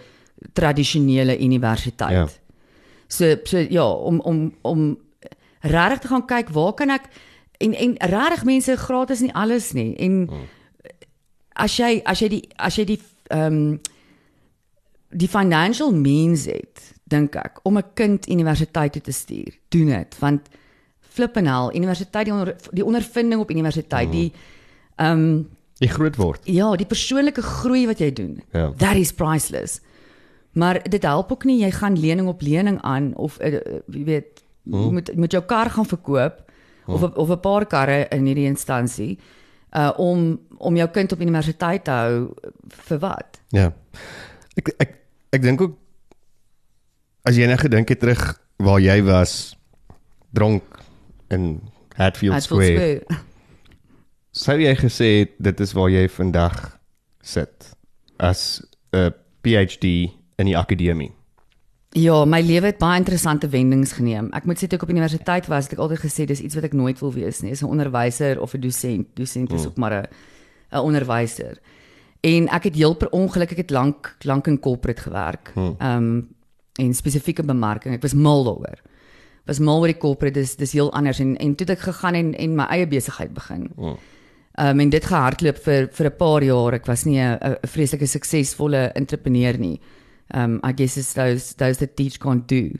tradisionele 0.52 1.38
universiteit. 1.38 2.10
Ja. 2.10 2.28
So 3.06 3.36
so 3.44 3.58
ja, 3.58 3.90
om 3.90 4.20
om 4.20 4.54
om 4.62 4.98
regtig 5.60 5.98
te 5.98 6.08
gaan 6.08 6.26
kyk 6.26 6.48
waar 6.48 6.74
kan 6.74 6.90
ek 6.90 7.08
en 7.58 7.74
en 7.74 7.94
regtig 7.98 8.44
mense 8.44 8.76
gratis 8.76 9.20
nie 9.20 9.34
alles 9.34 9.72
nie. 9.72 9.94
En 9.96 10.28
as 11.52 11.76
jy 11.76 12.00
as 12.04 12.20
jy 12.20 12.28
die 12.28 12.42
as 12.56 12.76
jy 12.76 12.84
die 12.84 13.00
ehm 13.32 13.56
um, 13.62 13.80
die 15.12 15.28
financial 15.28 15.90
means 15.92 16.46
het, 16.48 16.80
dink 17.04 17.34
ek, 17.36 17.58
om 17.68 17.76
'n 17.78 17.84
kind 17.94 18.28
universiteit 18.28 18.92
toe 18.92 19.02
te 19.02 19.12
stuur, 19.12 19.52
doen 19.68 19.86
dit 19.92 20.18
want 20.18 20.48
flippenal 21.00 21.74
universiteit 21.76 22.24
die 22.24 22.32
onder, 22.34 22.56
die 22.72 22.84
ondervinding 22.84 23.40
op 23.40 23.50
universiteit, 23.50 24.12
die 24.12 24.32
ehm 24.96 25.18
um, 25.18 25.48
Jy 25.82 25.88
groot 25.88 26.16
word. 26.16 26.40
ja, 26.46 26.76
die 26.76 26.86
persoonlike 26.86 27.42
groei 27.42 27.86
wat 27.86 27.98
jy 27.98 28.12
doen. 28.12 28.40
Ja. 28.52 28.72
That 28.76 28.96
is 28.96 29.12
priceless. 29.12 29.80
Maar 30.52 30.82
dit 30.88 31.02
help 31.02 31.32
ook 31.32 31.44
nie 31.44 31.58
jy 31.64 31.70
gaan 31.70 31.98
lening 31.98 32.28
op 32.28 32.40
lening 32.42 32.80
aan 32.82 33.14
of 33.16 33.38
uh, 33.40 33.52
jy 33.88 34.04
weet 34.04 34.42
jy 34.64 34.76
Hmm. 34.78 34.92
moet 34.92 35.16
moet 35.16 35.32
jou 35.32 35.42
kar 35.44 35.70
gaan 35.70 35.86
verkoop 35.86 36.44
of 36.86 37.02
of 37.02 37.28
'n 37.30 37.40
paar 37.40 37.66
karre 37.66 38.06
in 38.10 38.26
hierdie 38.26 38.46
instansie 38.46 39.18
uh 39.76 39.92
om 39.96 40.40
om 40.58 40.76
jou 40.76 40.88
kind 40.90 41.12
op 41.12 41.20
universiteit 41.20 41.84
te 41.84 41.90
hou 41.90 42.34
vir 42.88 42.98
wat? 42.98 43.40
Ja. 43.48 43.72
Ek 44.56 44.74
ek 44.78 44.96
ek 45.32 45.42
dink 45.42 45.60
ook 45.60 45.78
as 47.24 47.38
jy 47.38 47.46
net 47.46 47.62
gedink 47.62 47.88
het 47.88 48.00
terug 48.02 48.22
waar 48.62 48.80
jy 48.82 49.00
was 49.06 49.56
dronk 50.32 50.80
in 51.32 51.60
Hatfield, 51.96 52.34
Hatfield 52.34 52.42
Square. 52.42 53.00
Square. 53.00 53.20
Sou 54.32 54.56
jy 54.60 54.74
gesê 54.80 55.08
het 55.22 55.34
dit 55.38 55.60
is 55.60 55.74
waar 55.76 55.90
jy 55.92 56.06
vandag 56.08 56.78
sit 57.22 57.72
as 58.18 58.62
'n 58.92 59.12
PhD 59.42 60.12
in 60.38 60.46
die 60.46 60.56
akademie? 60.56 61.12
Ja, 61.92 62.24
my 62.24 62.40
lewe 62.40 62.70
het 62.70 62.78
baie 62.80 62.96
interessante 62.98 63.48
wendings 63.52 63.92
geneem. 63.92 64.30
Ek 64.32 64.46
moet 64.48 64.56
sê 64.56 64.66
toe 64.66 64.78
ek 64.78 64.86
op 64.86 64.92
universiteit 64.94 65.48
was, 65.52 65.66
het 65.68 65.74
ek 65.76 65.82
altyd 65.84 66.00
gesê 66.00 66.24
dis 66.24 66.40
iets 66.40 66.56
wat 66.56 66.64
ek 66.64 66.72
nooit 66.72 67.00
wil 67.04 67.12
wees 67.12 67.42
nie, 67.42 67.52
is 67.52 67.62
'n 67.62 67.68
onderwyser 67.68 68.40
of 68.40 68.54
'n 68.54 68.60
dosent. 68.60 69.06
Dosent 69.14 69.52
is 69.52 69.66
ook 69.66 69.76
maar 69.76 69.92
'n 69.92 70.06
'n 70.72 70.80
onderwyser. 70.80 71.58
En 72.20 72.48
ek 72.48 72.64
het 72.64 72.74
heel 72.74 72.94
per 72.94 73.08
ongeluk, 73.10 73.50
ek 73.50 73.56
het 73.56 73.70
lank 73.70 74.16
lank 74.24 74.46
in 74.46 74.60
corporate 74.60 75.02
gewerk. 75.02 75.52
Ehm 75.78 75.96
um, 75.96 76.28
en 76.80 76.94
spesifieke 76.94 77.42
bemarking. 77.42 77.94
Ek 77.94 78.02
was 78.02 78.14
mal 78.14 78.44
daaroor. 78.44 78.80
Was 79.44 79.58
mal 79.58 79.80
oor 79.80 79.86
die 79.86 79.98
corporate, 79.98 80.40
dis 80.40 80.56
dis 80.56 80.72
heel 80.72 80.92
anders 80.92 81.18
en 81.18 81.36
en 81.36 81.54
toe 81.54 81.66
het 81.66 81.78
ek 81.78 81.84
gegaan 81.84 82.14
en 82.14 82.34
en 82.34 82.54
my 82.56 82.64
eie 82.70 82.86
besigheid 82.86 83.34
begin. 83.34 83.70
Ehm 84.54 84.68
um, 84.68 84.80
en 84.80 84.90
dit 84.90 85.04
gehardloop 85.04 85.58
vir 85.58 85.88
vir 85.92 86.06
'n 86.06 86.16
paar 86.16 86.42
jaar. 86.42 86.72
Ek 86.74 86.86
was 86.86 87.04
nie 87.04 87.18
'n 87.18 87.56
vreeslike 87.66 88.06
suksesvolle 88.06 88.92
entrepreneur 88.94 89.58
nie. 89.58 89.80
Um 90.34 90.60
I 90.64 90.72
guess 90.72 90.96
it's 90.96 91.12
those 91.12 91.54
those 91.60 91.78
that 91.78 91.96
teach 91.96 92.18
can't 92.20 92.46
do. 92.48 92.70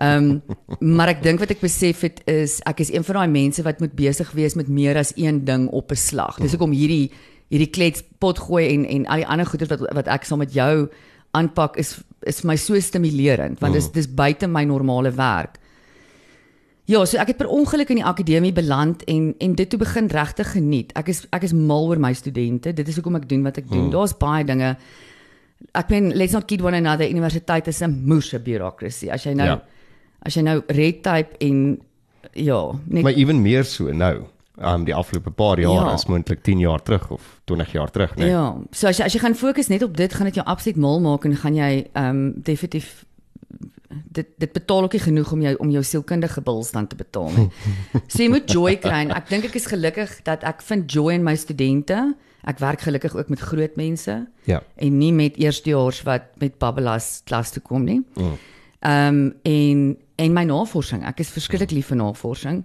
Um 0.00 0.42
maar 0.96 1.08
ek 1.14 1.22
dink 1.24 1.40
wat 1.40 1.54
ek 1.54 1.62
besef 1.64 2.04
het 2.04 2.20
is 2.28 2.60
ek 2.68 2.84
is 2.84 2.92
een 2.92 3.04
van 3.04 3.22
daai 3.22 3.32
mense 3.32 3.64
wat 3.64 3.80
moet 3.80 3.96
besig 3.96 4.30
wees 4.36 4.54
met 4.54 4.68
meer 4.68 4.98
as 5.00 5.14
een 5.16 5.44
ding 5.44 5.68
op 5.72 5.92
'n 5.92 5.96
slag. 5.96 6.40
Dis 6.40 6.52
hoekom 6.52 6.76
hierdie 6.76 7.10
hierdie 7.48 7.70
klets 7.70 8.04
pot 8.18 8.38
gooi 8.38 8.68
en 8.68 8.84
en 8.84 9.06
al 9.06 9.24
die 9.24 9.28
ander 9.28 9.46
goeie 9.46 9.68
wat 9.68 9.84
wat 9.94 10.08
ek 10.08 10.24
saam 10.24 10.44
met 10.44 10.52
jou 10.52 10.88
aanpak 11.32 11.76
is 11.76 12.00
is 12.22 12.40
vir 12.40 12.48
my 12.52 12.56
so 12.56 12.80
stimulerend 12.80 13.60
want 13.60 13.74
dis 13.74 13.90
dis 13.92 14.08
buite 14.08 14.46
my 14.46 14.64
normale 14.64 15.12
werk. 15.12 15.60
Ja, 16.84 17.00
so 17.08 17.16
ek 17.16 17.32
het 17.32 17.38
per 17.40 17.48
ongeluk 17.48 17.88
in 17.94 18.02
die 18.02 18.04
akademie 18.04 18.52
beland 18.52 19.04
en 19.08 19.32
en 19.40 19.54
dit 19.56 19.68
toe 19.70 19.78
begin 19.80 20.10
regtig 20.12 20.50
geniet. 20.52 20.92
Ek 21.00 21.08
is 21.08 21.22
ek 21.32 21.46
is 21.48 21.56
mal 21.56 21.88
oor 21.88 22.00
my 22.00 22.12
studente. 22.12 22.74
Dit 22.76 22.88
is 22.88 22.98
hoekom 23.00 23.16
ek 23.16 23.28
doen 23.28 23.42
wat 23.46 23.56
ek 23.62 23.70
doen. 23.70 23.86
Hmm. 23.86 23.94
Daar's 23.94 24.12
baie 24.20 24.44
dinge. 24.44 24.74
Ek 25.74 25.88
meen 25.90 26.12
let's 26.16 26.32
not 26.32 26.46
kid 26.46 26.62
one 26.62 26.76
another. 26.76 27.08
Universiteit 27.08 27.66
is 27.66 27.80
'n 27.82 28.02
moerse 28.06 28.38
bureaukrasie. 28.38 29.10
As 29.12 29.24
jy 29.24 29.32
nou 29.34 29.46
Ja. 29.46 29.62
as 30.22 30.34
jy 30.34 30.42
nou 30.42 30.62
red 30.68 31.02
tape 31.02 31.36
en 31.40 31.78
ja, 32.32 32.72
net 32.86 33.02
Maar 33.02 33.12
ewen 33.12 33.42
meer 33.42 33.64
so 33.64 33.92
nou. 33.92 34.24
Um 34.56 34.84
die 34.84 34.94
afgelope 34.94 35.30
paar 35.30 35.58
jaar 35.58 35.86
Ja. 35.88 35.94
is 35.94 36.06
moontlik 36.06 36.42
10 36.42 36.58
jaar 36.58 36.82
terug 36.82 37.10
of 37.10 37.40
20 37.44 37.72
jaar 37.72 37.90
terug, 37.90 38.14
né? 38.16 38.20
Nee. 38.24 38.28
Ja, 38.30 38.54
so 38.70 38.86
as 38.86 38.98
jy 38.98 39.04
as 39.04 39.12
jy 39.12 39.18
gaan 39.20 39.34
fokus 39.34 39.68
net 39.68 39.82
op 39.82 39.96
dit, 39.96 40.12
gaan 40.14 40.24
dit 40.26 40.34
jou 40.34 40.46
absoluut 40.46 40.76
mal 40.76 41.00
maak 41.00 41.24
en 41.24 41.36
gaan 41.36 41.54
jy 41.54 41.86
ehm 41.92 42.08
um, 42.08 42.34
definitief 42.36 43.04
dit 44.12 44.26
dit 44.38 44.52
betaal 44.52 44.82
ook 44.82 44.92
nie 44.92 45.02
genoeg 45.02 45.32
om 45.32 45.40
jou 45.42 45.54
om 45.58 45.70
jou 45.70 45.82
sielkundige 45.82 46.40
bills 46.42 46.70
dan 46.72 46.86
te 46.86 46.96
betaal 46.96 47.30
nie. 47.36 47.48
so 48.10 48.22
jy 48.22 48.28
moet 48.28 48.50
joy 48.50 48.76
kry. 48.76 49.08
Ek 49.10 49.28
dink 49.28 49.44
ek 49.44 49.54
is 49.54 49.66
gelukkig 49.66 50.22
dat 50.22 50.44
ek 50.44 50.62
vind 50.62 50.92
joy 50.92 51.12
in 51.14 51.22
my 51.24 51.34
studente. 51.36 52.14
Ek 52.44 52.58
werk 52.58 52.80
gelukkig 52.80 53.16
ook 53.16 53.28
met 53.28 53.40
groot 53.40 53.76
mense 53.76 54.26
Ja. 54.44 54.62
en 54.76 54.98
nie 54.98 55.12
met 55.12 55.36
eerstejaars 55.36 56.02
wat 56.02 56.22
met 56.38 56.58
babbelas 56.58 57.22
klas 57.24 57.50
toe 57.50 57.62
kom 57.62 57.84
nie. 57.84 58.02
Ehm 58.80 59.14
um, 59.14 59.34
en 59.42 59.96
en 60.16 60.32
my 60.32 60.44
navorsing. 60.44 61.04
Ek 61.04 61.20
is 61.20 61.30
verskriklik 61.30 61.70
lief 61.70 61.86
vir 61.86 61.96
navorsing. 61.96 62.64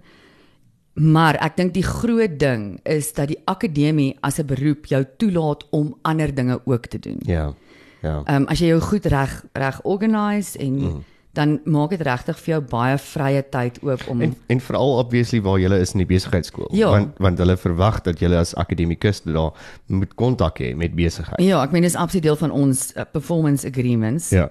Maar 0.94 1.34
ek 1.40 1.56
dink 1.56 1.74
die 1.74 1.86
groot 1.86 2.38
ding 2.38 2.80
is 2.84 3.12
dat 3.12 3.28
die 3.28 3.38
akademie 3.44 4.16
as 4.20 4.38
'n 4.38 4.46
beroep 4.46 4.86
jou 4.86 5.04
toelaat 5.16 5.66
om 5.70 5.94
ander 6.02 6.34
dinge 6.34 6.60
ook 6.64 6.86
te 6.86 6.98
doen. 6.98 7.18
Ja. 7.22 7.54
Ja. 8.02 8.22
Ehm 8.24 8.42
um, 8.42 8.46
as 8.48 8.58
jy 8.58 8.66
jou 8.66 8.80
goed 8.80 9.06
reg 9.06 9.44
reg 9.52 9.80
organise 9.82 10.58
en 10.58 10.74
mm. 10.78 11.04
Dan 11.32 11.60
maak 11.64 11.90
dit 11.90 12.00
regtig 12.02 12.38
vir 12.38 12.52
jou 12.56 12.60
baie 12.72 12.96
vrye 12.98 13.42
tyd 13.50 13.78
oop 13.86 14.00
om 14.10 14.22
En 14.22 14.32
en 14.48 14.60
veral 14.60 14.96
obviously 14.98 15.40
waar 15.42 15.58
jy 15.62 15.70
is 15.80 15.92
in 15.94 15.98
die 16.02 16.06
besigheidskool, 16.06 16.68
Ja. 16.74 16.90
want 16.90 17.18
want 17.18 17.38
hulle 17.38 17.56
verwag 17.56 18.00
dat 18.02 18.18
jy 18.20 18.32
as 18.34 18.54
akademikus 18.54 19.22
daar 19.22 19.52
moet 19.86 20.14
kontak 20.14 20.58
hê 20.58 20.74
met 20.76 20.94
besigheid. 20.94 21.38
Ja, 21.40 21.62
ek 21.62 21.70
meen 21.72 21.82
dis 21.82 21.94
absoluut 21.96 22.22
deel 22.22 22.36
van 22.36 22.50
ons 22.50 22.92
uh, 22.96 23.02
performance 23.12 23.66
agreements. 23.66 24.30
Ja. 24.30 24.50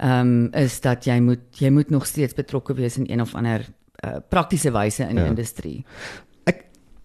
Ehm 0.00 0.20
um, 0.20 0.48
is 0.52 0.80
dat 0.80 1.04
jy 1.04 1.18
moet 1.20 1.40
jy 1.58 1.70
moet 1.70 1.90
nog 1.90 2.06
steeds 2.06 2.34
betrokke 2.34 2.74
wees 2.74 2.96
in 2.98 3.06
een 3.10 3.20
of 3.20 3.34
ander 3.34 3.64
uh, 4.04 4.16
praktiese 4.28 4.70
wyse 4.72 5.02
in 5.02 5.14
die 5.16 5.24
Ja. 5.24 5.28
industrie. 5.30 5.84
Ek 6.44 6.64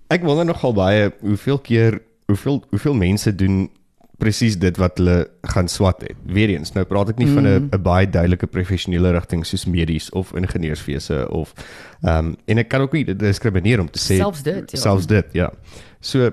ek 0.10 0.24
wonder 0.24 0.46
nogal 0.46 0.74
baie 0.74 1.12
hoeveel 1.22 1.58
keer 1.60 2.02
hoeveel 2.28 2.64
hoeveel 2.70 2.94
mense 2.94 3.36
doen 3.36 3.70
presies 4.18 4.58
dit 4.60 4.78
wat 4.78 4.98
hulle 4.98 5.18
gaan 5.42 5.68
swat 5.68 6.02
het. 6.02 6.16
Weereens, 6.24 6.72
nou 6.76 6.86
praat 6.88 7.12
ek 7.12 7.20
nie 7.20 7.28
mm. 7.28 7.36
van 7.36 7.48
'n 7.48 7.84
baie 7.84 8.08
duidelike 8.10 8.48
professionele 8.48 9.12
rigting 9.12 9.46
soos 9.46 9.66
medies 9.66 10.10
of 10.10 10.34
ingenieurswese 10.34 11.28
of 11.30 11.54
ehm 12.02 12.32
um, 12.32 12.36
en 12.46 12.58
ek 12.58 12.70
kan 12.70 12.82
ook 12.82 12.94
nie 12.94 13.06
diskrimineer 13.16 13.80
om 13.80 13.90
te 13.92 14.00
sê 14.00 14.18
Selfs 14.22 14.44
dit, 14.44 14.72
ja. 14.72 14.80
Selfs 14.80 15.08
dit, 15.08 15.26
ja. 15.34 15.52
So 16.00 16.32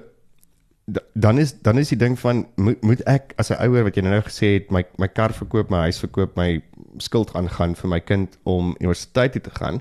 dan 1.12 1.38
is 1.38 1.54
dan 1.62 1.78
is 1.78 1.88
die 1.88 1.98
ding 1.98 2.18
van 2.18 2.46
moet, 2.56 2.82
moet 2.82 3.02
ek 3.06 3.32
as 3.36 3.50
'n 3.50 3.60
ouer 3.62 3.84
wat 3.84 3.96
jy 3.96 4.02
nou 4.02 4.20
gesê 4.20 4.54
het 4.58 4.70
my 4.70 4.84
my 4.98 5.08
kar 5.08 5.32
verkoop, 5.32 5.70
my 5.70 5.86
huis 5.86 5.98
verkoop, 5.98 6.36
my 6.36 6.62
skuld 6.98 7.34
aangaan 7.34 7.74
vir 7.74 7.88
my 7.88 8.00
kind 8.00 8.38
om 8.42 8.74
universiteit 8.80 9.32
toe 9.32 9.42
te 9.42 9.50
gaan 9.50 9.80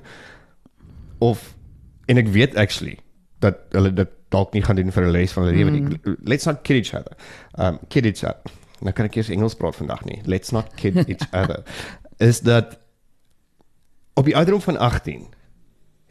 of 1.18 1.54
en 2.06 2.18
ek 2.18 2.28
weet 2.28 2.56
actually 2.56 2.98
dat 3.38 3.58
hulle 3.70 3.92
dit 3.92 4.08
dalk 4.32 4.56
nie 4.56 4.62
gaan 4.64 4.76
doen 4.76 4.92
vir 4.92 5.06
'n 5.06 5.14
les 5.14 5.32
van 5.32 5.44
hulle 5.44 5.56
lewe 5.56 5.70
nie. 5.70 6.16
Let's 6.24 6.48
not 6.48 6.62
kid 6.62 6.76
each 6.84 6.94
other. 6.94 7.16
Um 7.58 7.78
kid 7.88 8.06
each 8.06 8.24
other. 8.24 8.58
Nou 8.80 8.92
kan 8.92 9.06
ek 9.06 9.16
eers 9.16 9.30
Engels 9.30 9.54
praat 9.54 9.76
vandag 9.76 10.04
nie. 10.04 10.20
Let's 10.26 10.50
not 10.50 10.74
kid 10.76 10.96
each 11.12 11.28
other. 11.32 11.62
Is 12.18 12.40
dat 12.40 12.78
op 14.14 14.24
die 14.24 14.36
ouderdom 14.36 14.60
van 14.60 14.76
18 14.76 15.28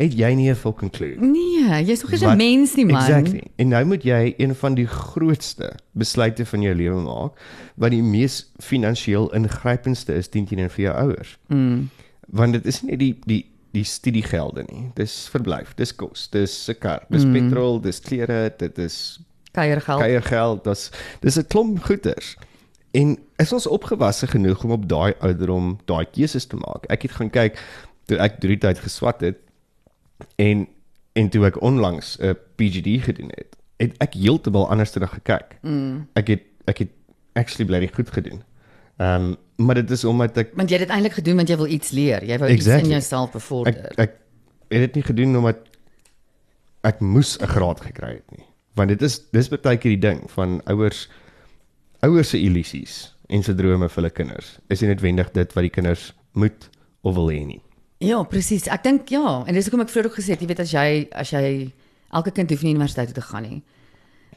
het 0.02 0.18
jy 0.18 0.34
nie 0.34 0.50
'n 0.50 0.56
fucking 0.56 0.92
clue. 0.92 1.16
Nee, 1.20 1.84
jy's 1.86 2.02
nog 2.02 2.12
nie 2.12 2.28
'n 2.28 2.38
mens 2.38 2.76
nie 2.76 2.86
man. 2.86 3.02
Exactly. 3.02 3.44
En 3.56 3.68
nou 3.68 3.86
moet 3.86 4.04
jy 4.04 4.34
een 4.38 4.56
van 4.56 4.74
die 4.74 4.88
grootste 4.88 5.74
besluite 5.92 6.46
van 6.46 6.62
jou 6.62 6.76
lewe 6.76 7.02
maak 7.02 7.40
wat 7.76 7.92
die 7.92 8.04
mees 8.04 8.52
finansiëel 8.58 9.34
ingrypendste 9.34 10.14
is 10.14 10.28
teen 10.28 10.46
teenoor 10.46 10.70
vir 10.70 10.84
jou 10.84 10.96
ouers. 10.96 11.38
Mm. 11.48 11.90
Want 12.28 12.54
dit 12.54 12.66
is 12.66 12.82
nie 12.82 12.98
die 12.98 13.20
die 13.26 13.51
die 13.72 13.84
studiegelde 13.84 14.64
nie. 14.68 14.92
Dis 14.96 15.28
verblyf, 15.32 15.74
dis 15.80 15.96
kos, 15.96 16.28
dis 16.30 16.70
'n 16.70 16.78
kar, 16.80 17.06
dis 17.10 17.26
mm. 17.26 17.34
petrol, 17.34 17.82
dis 17.82 18.00
klere, 18.00 18.54
dit 18.58 18.78
is 18.78 19.20
Kuiergeld. 19.52 20.00
kuiergeld, 20.00 20.64
dis 20.64 20.92
dis 21.20 21.38
'n 21.38 21.48
klomp 21.48 21.84
goeders. 21.84 22.36
En 22.92 23.18
is 23.36 23.54
ons 23.54 23.68
opgewasse 23.68 24.28
genoeg 24.28 24.64
om 24.64 24.72
op 24.72 24.90
daai 24.90 25.14
ouderdom 25.20 25.80
daai 25.86 26.06
keuses 26.12 26.46
te 26.46 26.56
maak? 26.56 26.86
Ek 26.92 27.02
het 27.02 27.12
gaan 27.12 27.30
kyk 27.30 27.60
toe 28.06 28.18
ek 28.18 28.40
drie 28.40 28.58
tyd 28.58 28.80
geswat 28.80 29.22
het 29.22 29.38
en 30.36 30.68
en 31.14 31.30
toe 31.30 31.46
ek 31.46 31.62
onlangs 31.62 32.18
'n 32.20 32.36
PhD 32.56 33.04
gedoen 33.04 33.32
het, 33.36 33.56
het 33.78 33.96
ek 33.98 34.14
heeltemal 34.14 34.70
anders 34.70 34.92
terug 34.92 35.12
gekyk. 35.14 35.58
Mm. 35.62 36.08
Ek 36.14 36.28
het 36.28 36.44
ek 36.66 36.78
het 36.78 36.92
actually 37.34 37.66
bly 37.66 37.88
goed 37.94 38.10
gedoen. 38.10 38.44
Ehm 38.98 39.32
um, 39.32 39.36
maar 39.62 39.76
dit 39.76 39.92
is 39.92 40.04
omdat 40.04 40.38
ek 40.38 40.56
Want 40.58 40.70
jy 40.70 40.78
het 40.80 40.88
dit 40.88 40.94
eintlik 40.96 41.14
gedoen 41.14 41.36
want 41.36 41.50
jy 41.50 41.56
wil 41.58 41.68
iets 41.70 41.92
leer. 41.94 42.24
Jy 42.26 42.38
wou 42.42 42.50
iets 42.50 42.66
Exactly. 42.66 42.88
in 42.90 42.96
jouself 42.96 43.28
ek 43.30 43.34
bevorder. 43.34 43.92
ek 43.98 44.16
het 44.72 44.80
dit 44.88 44.96
nie 44.96 45.04
gedoen 45.04 45.36
omdat 45.38 45.58
ek 46.84 47.00
moes 47.00 47.38
'n 47.40 47.46
graad 47.48 47.80
gekry 47.82 48.14
het 48.14 48.32
nie. 48.38 48.46
Want 48.76 48.90
dit 48.90 49.02
is 49.02 49.20
dis 49.32 49.50
baie 49.50 49.78
keer 49.78 49.92
die 50.00 50.00
ding 50.10 50.30
van 50.32 50.62
ouers 50.66 51.10
ouers 52.02 52.30
se 52.30 52.40
illusies 52.40 53.16
en 53.30 53.44
se 53.44 53.54
drome 53.56 53.90
vir 53.90 53.96
hulle 53.96 54.10
kinders. 54.10 54.60
Is 54.70 54.82
nie 54.82 54.90
noodwendig 54.90 55.32
dit 55.32 55.54
wat 55.54 55.62
die 55.62 55.70
kinders 55.70 56.14
moet 56.34 56.70
of 57.02 57.16
wil 57.16 57.30
hê 57.30 57.46
nie. 57.46 57.62
Ja, 58.00 58.24
presies. 58.24 58.68
Ek 58.68 58.84
dink 58.84 59.10
ja, 59.10 59.44
en 59.46 59.54
dis 59.54 59.66
hoekom 59.66 59.82
ek 59.82 59.90
vroeër 59.90 60.06
ook 60.10 60.16
gesê 60.18 60.34
het, 60.34 60.42
jy 60.42 60.48
weet 60.48 60.60
as 60.60 60.72
jy 60.72 61.08
as 61.12 61.30
jy 61.32 61.72
elke 62.12 62.32
kind 62.32 62.50
hoef 62.50 62.64
nie 62.64 62.74
universiteit 62.74 63.08
toe 63.14 63.22
te 63.22 63.28
gaan 63.30 63.44
nie. 63.44 63.62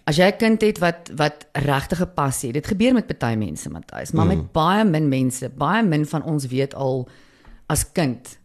As 0.04 0.16
jy 0.16 0.26
'n 0.28 0.36
kind 0.36 0.60
het 0.60 0.78
wat 0.78 1.10
wat 1.16 1.46
regtig 1.52 2.00
'n 2.00 2.14
passie 2.14 2.48
het, 2.52 2.54
dit 2.54 2.66
gebeur 2.66 2.92
met 2.92 3.18
baie 3.18 3.36
mense, 3.36 3.70
Matthys, 3.70 4.12
maar 4.12 4.26
mm. 4.26 4.36
met 4.36 4.52
baie 4.52 4.84
min 4.84 5.08
mense, 5.08 5.48
baie 5.48 5.82
min 5.82 6.06
van 6.06 6.22
ons 6.22 6.46
weet 6.46 6.74
al 6.74 7.08
as 7.66 7.92
kind 7.92 8.38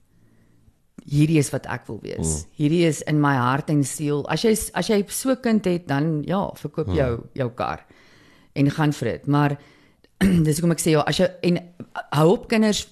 hierdie 1.10 1.40
is 1.40 1.50
wat 1.50 1.66
ek 1.66 1.88
wil 1.88 2.00
wees. 2.04 2.28
Mm. 2.28 2.52
Hierdie 2.60 2.84
is 2.88 3.02
in 3.10 3.20
my 3.22 3.36
hart 3.36 3.70
en 3.70 3.84
siel. 3.84 4.24
As 4.30 4.44
jy 4.46 4.54
as 4.74 4.90
jy 4.90 5.04
so 5.08 5.32
'n 5.32 5.42
kind 5.42 5.66
het, 5.66 5.88
dan 5.88 6.24
ja, 6.26 6.50
verkoop 6.56 6.94
jou 6.94 7.18
mm. 7.18 7.30
jou 7.34 7.50
kar 7.50 7.86
en 8.54 8.72
gaan 8.72 8.94
vir 8.94 9.12
dit. 9.12 9.28
Maar 9.28 9.58
dis 10.46 10.60
hoekom 10.60 10.72
ek 10.72 10.80
sê 10.84 10.92
ja, 10.92 11.02
as 11.02 11.18
jy 11.18 11.28
en 11.42 11.60
hou 12.12 12.30
op 12.32 12.48
kinders 12.48 12.88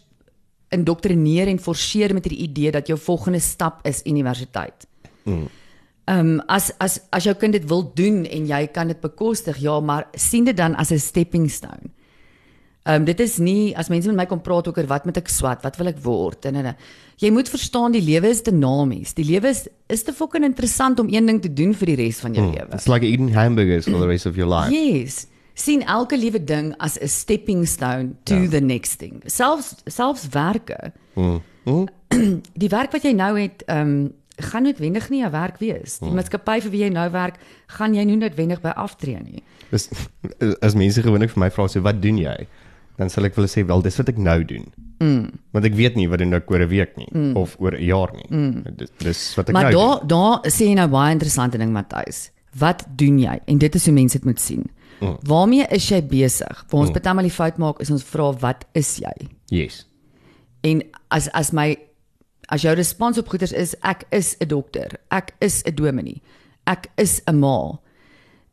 indoktrineer 0.69 1.47
en 1.47 1.59
forceer 1.59 2.13
met 2.13 2.25
hierdie 2.25 2.43
idee 2.49 2.71
dat 2.71 2.87
jou 2.87 2.97
volgende 2.99 3.39
stap 3.39 3.85
is 3.87 4.01
universiteit. 4.05 4.87
Ehm 6.07 6.19
um, 6.19 6.41
as 6.47 6.71
as 6.79 6.99
as 7.11 7.25
jou 7.27 7.35
kind 7.35 7.51
dit 7.53 7.65
wil 7.67 7.83
doen 7.95 8.23
en 8.25 8.45
jy 8.47 8.67
kan 8.71 8.87
dit 8.87 8.99
bekostig, 9.03 9.57
ja, 9.59 9.79
maar 9.83 10.07
sien 10.15 10.45
dit 10.47 10.55
dan 10.57 10.75
as 10.75 10.91
'n 10.91 10.99
stepping 10.99 11.49
stone. 11.51 11.91
Ehm 12.85 13.01
um, 13.01 13.05
dit 13.05 13.19
is 13.19 13.37
nie 13.37 13.75
as 13.75 13.89
mense 13.89 14.07
met 14.07 14.15
my 14.15 14.25
kom 14.25 14.41
praat 14.41 14.67
oor 14.67 14.87
wat 14.87 15.05
moet 15.05 15.17
ek 15.17 15.27
swat, 15.27 15.63
wat 15.63 15.75
wil 15.77 15.87
ek 15.87 15.99
word 16.03 16.45
en 16.45 16.55
en 16.55 16.75
jy 17.17 17.29
moet 17.31 17.49
verstaan 17.49 17.91
die 17.91 18.01
lewe 18.01 18.29
is 18.29 18.41
dinamies. 18.41 19.13
Die 19.13 19.25
lewe 19.25 19.49
is 19.49 19.67
is 19.89 20.03
te 20.03 20.13
fucking 20.13 20.45
interessant 20.45 20.99
om 20.99 21.07
een 21.11 21.25
ding 21.25 21.41
te 21.41 21.53
doen 21.53 21.73
vir 21.73 21.85
die 21.85 21.95
res 21.95 22.19
van 22.19 22.33
jou 22.33 22.45
Hmm. 22.45 22.55
lewe. 22.55 22.73
It's 22.73 22.87
like 22.87 23.05
eating 23.05 23.33
hamburgers 23.33 23.83
for 23.85 23.99
the 23.99 24.07
rest 24.07 24.25
of 24.25 24.35
your 24.35 24.49
life. 24.49 24.71
Yes. 24.71 25.27
sien 25.57 25.81
elke 25.83 26.17
liewe 26.17 26.43
ding 26.43 26.73
as 26.79 26.97
'n 27.01 27.07
stepping 27.07 27.65
stone 27.67 28.15
to 28.23 28.35
ja. 28.35 28.49
the 28.49 28.61
next 28.61 28.99
thing. 28.99 29.21
Selfs 29.25 29.75
selfs 29.85 30.27
werke. 30.29 30.93
Mm. 31.15 31.41
Mm. 31.65 31.87
Die 32.63 32.69
werk 32.69 32.91
wat 32.91 33.03
jy 33.03 33.11
nou 33.11 33.39
het, 33.39 33.63
ehm 33.67 33.81
um, 33.81 34.13
gaan 34.37 34.63
noodwendig 34.63 35.09
nie 35.09 35.23
'n 35.25 35.31
werk 35.31 35.57
wees. 35.57 35.99
Die 35.99 36.11
maatskappy 36.11 36.61
vir 36.61 36.71
wie 36.71 36.81
jy 36.83 36.89
nou 36.89 37.09
werk, 37.11 37.37
gaan 37.67 37.93
jy 37.93 38.03
nie 38.03 38.15
noodwendig 38.15 38.61
by 38.61 38.69
aftree 38.69 39.19
nie. 39.23 39.43
Dis 39.71 39.89
as 40.61 40.75
mense 40.75 41.01
gewoonlik 41.01 41.29
vir 41.29 41.39
my 41.39 41.49
vra 41.49 41.67
so 41.67 41.81
wat 41.81 42.01
doen 42.01 42.17
jy? 42.17 42.47
Dan 42.97 43.09
sal 43.09 43.25
ek 43.25 43.35
hulle 43.35 43.47
sê 43.47 43.65
wel 43.65 43.81
dis 43.81 43.97
wat 43.97 44.09
ek 44.09 44.17
nou 44.17 44.43
doen. 44.43 44.65
Mm. 44.99 45.29
Want 45.53 45.65
ek 45.65 45.73
weet 45.73 45.95
nie 45.95 46.07
wat 46.09 46.19
doen 46.19 46.33
ek 46.33 46.49
oor 46.51 46.59
'n 46.59 46.69
week 46.69 46.97
nie 46.97 47.09
mm. 47.11 47.35
of 47.35 47.55
oor 47.59 47.73
'n 47.73 47.83
jaar 47.83 48.13
nie. 48.13 48.27
Mm. 48.29 48.63
Dis 48.75 48.89
dis 48.97 49.35
wat 49.35 49.49
ek 49.49 49.53
Maar 49.53 49.71
nou 49.71 49.73
daar 49.73 49.99
doen. 49.99 50.07
daar 50.07 50.51
sê 50.51 50.65
jy 50.65 50.73
nou 50.73 50.87
baie 50.87 51.11
interessante 51.11 51.57
ding 51.57 51.71
Matthys. 51.71 52.31
Wat 52.57 52.85
doen 52.95 53.19
jy? 53.19 53.39
En 53.45 53.57
dit 53.57 53.75
is 53.75 53.85
hoe 53.85 53.93
mense 53.93 54.17
dit 54.17 54.25
moet 54.25 54.39
sien. 54.39 54.65
Mm. 54.99 55.17
Waarmee 55.21 55.65
is 55.69 55.89
jy 55.89 56.01
besig? 56.01 56.65
Waar 56.69 56.81
ons 56.81 56.89
mm. 56.89 57.01
baie 57.01 57.13
maal 57.13 57.23
die 57.23 57.31
fout 57.31 57.57
maak 57.57 57.79
is 57.79 57.91
ons 57.91 58.03
vra 58.03 58.31
wat 58.33 58.65
is 58.73 58.97
jy? 58.97 59.27
Yes. 59.45 59.85
En 60.61 60.81
as 61.09 61.29
as 61.31 61.51
my 61.51 61.77
as 62.49 62.61
jou 62.61 62.73
respons 62.75 63.17
op 63.17 63.27
goeders 63.27 63.51
is 63.51 63.75
ek 63.83 64.03
is 64.11 64.35
'n 64.39 64.47
dokter, 64.47 64.87
ek 65.11 65.33
is 65.39 65.63
'n 65.65 65.75
dominee, 65.75 66.21
ek 66.65 66.87
is 66.97 67.21
'n 67.27 67.39
ma, 67.39 67.79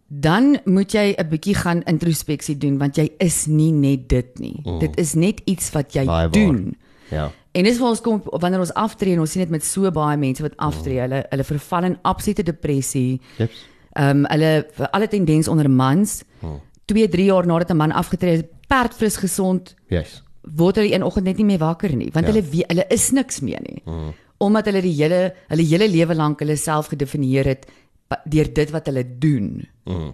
dan 0.09 0.59
moet 0.65 0.93
jy 0.93 1.15
'n 1.19 1.29
bietjie 1.29 1.55
gaan 1.55 1.83
introspeksie 1.83 2.57
doen 2.59 2.79
want 2.79 2.97
jy 2.97 3.11
is 3.19 3.47
nie 3.47 3.73
net 3.73 4.09
dit 4.09 4.39
nie. 4.39 4.61
Mm. 4.65 4.79
Dit 4.79 4.97
is 4.99 5.15
net 5.15 5.41
iets 5.45 5.71
wat 5.73 5.93
jy 5.95 6.05
Baie 6.05 6.29
waar. 6.29 6.31
doen. 6.33 6.77
Ja. 7.11 7.31
En 7.53 7.65
dis 7.65 7.79
waar 7.79 7.89
ons 7.91 8.01
kom 8.01 8.23
wanneer 8.25 8.61
ons 8.61 8.75
aftree 8.75 9.13
en 9.13 9.21
ons 9.21 9.31
sien 9.31 9.43
dit 9.43 9.51
met 9.51 9.65
so 9.65 9.91
baie 9.91 10.17
mense 10.17 10.43
wat 10.43 10.57
aftree, 10.57 11.01
hulle 11.01 11.25
hulle 11.31 11.45
verval 11.45 11.85
in 11.85 11.99
absolute 12.03 12.43
depressie. 12.43 13.21
Jeps. 13.39 13.67
Ehm 13.97 14.09
um, 14.11 14.27
hulle 14.27 14.67
alle 14.91 15.09
tendens 15.09 15.49
onder 15.49 15.71
mans. 15.71 16.23
2, 16.87 17.09
3 17.09 17.25
jaar 17.25 17.47
nadat 17.47 17.71
'n 17.71 17.77
man 17.77 17.93
afgetree 17.93 18.37
het, 18.37 18.47
perdfris 18.69 19.17
gesond, 19.17 19.75
Yes. 19.89 20.23
Word 20.57 20.77
hulle 20.77 20.93
een 20.95 21.03
oggend 21.03 21.25
net 21.25 21.37
nie 21.37 21.45
meer 21.45 21.59
wakker 21.59 21.97
nie, 21.97 22.11
want 22.13 22.27
Ja. 22.27 22.33
hulle 22.33 22.43
weet 22.45 22.69
hulle 22.69 22.85
is 22.91 23.11
niks 23.11 23.41
meer 23.41 23.61
nie. 23.63 23.83
Mm. 23.87 24.13
omdat 24.39 24.65
hulle 24.67 24.81
die 24.83 24.93
hele 24.93 25.33
hulle 25.49 25.63
hele 25.63 25.89
lewe 25.89 26.15
lank 26.15 26.41
hulle 26.41 26.57
self 26.57 26.87
gedefinieer 26.91 27.45
het 27.45 27.67
deur 28.29 28.53
dit 28.55 28.71
wat 28.71 28.87
hulle 28.87 29.05
doen. 29.19 29.65
Mm. 29.85 30.13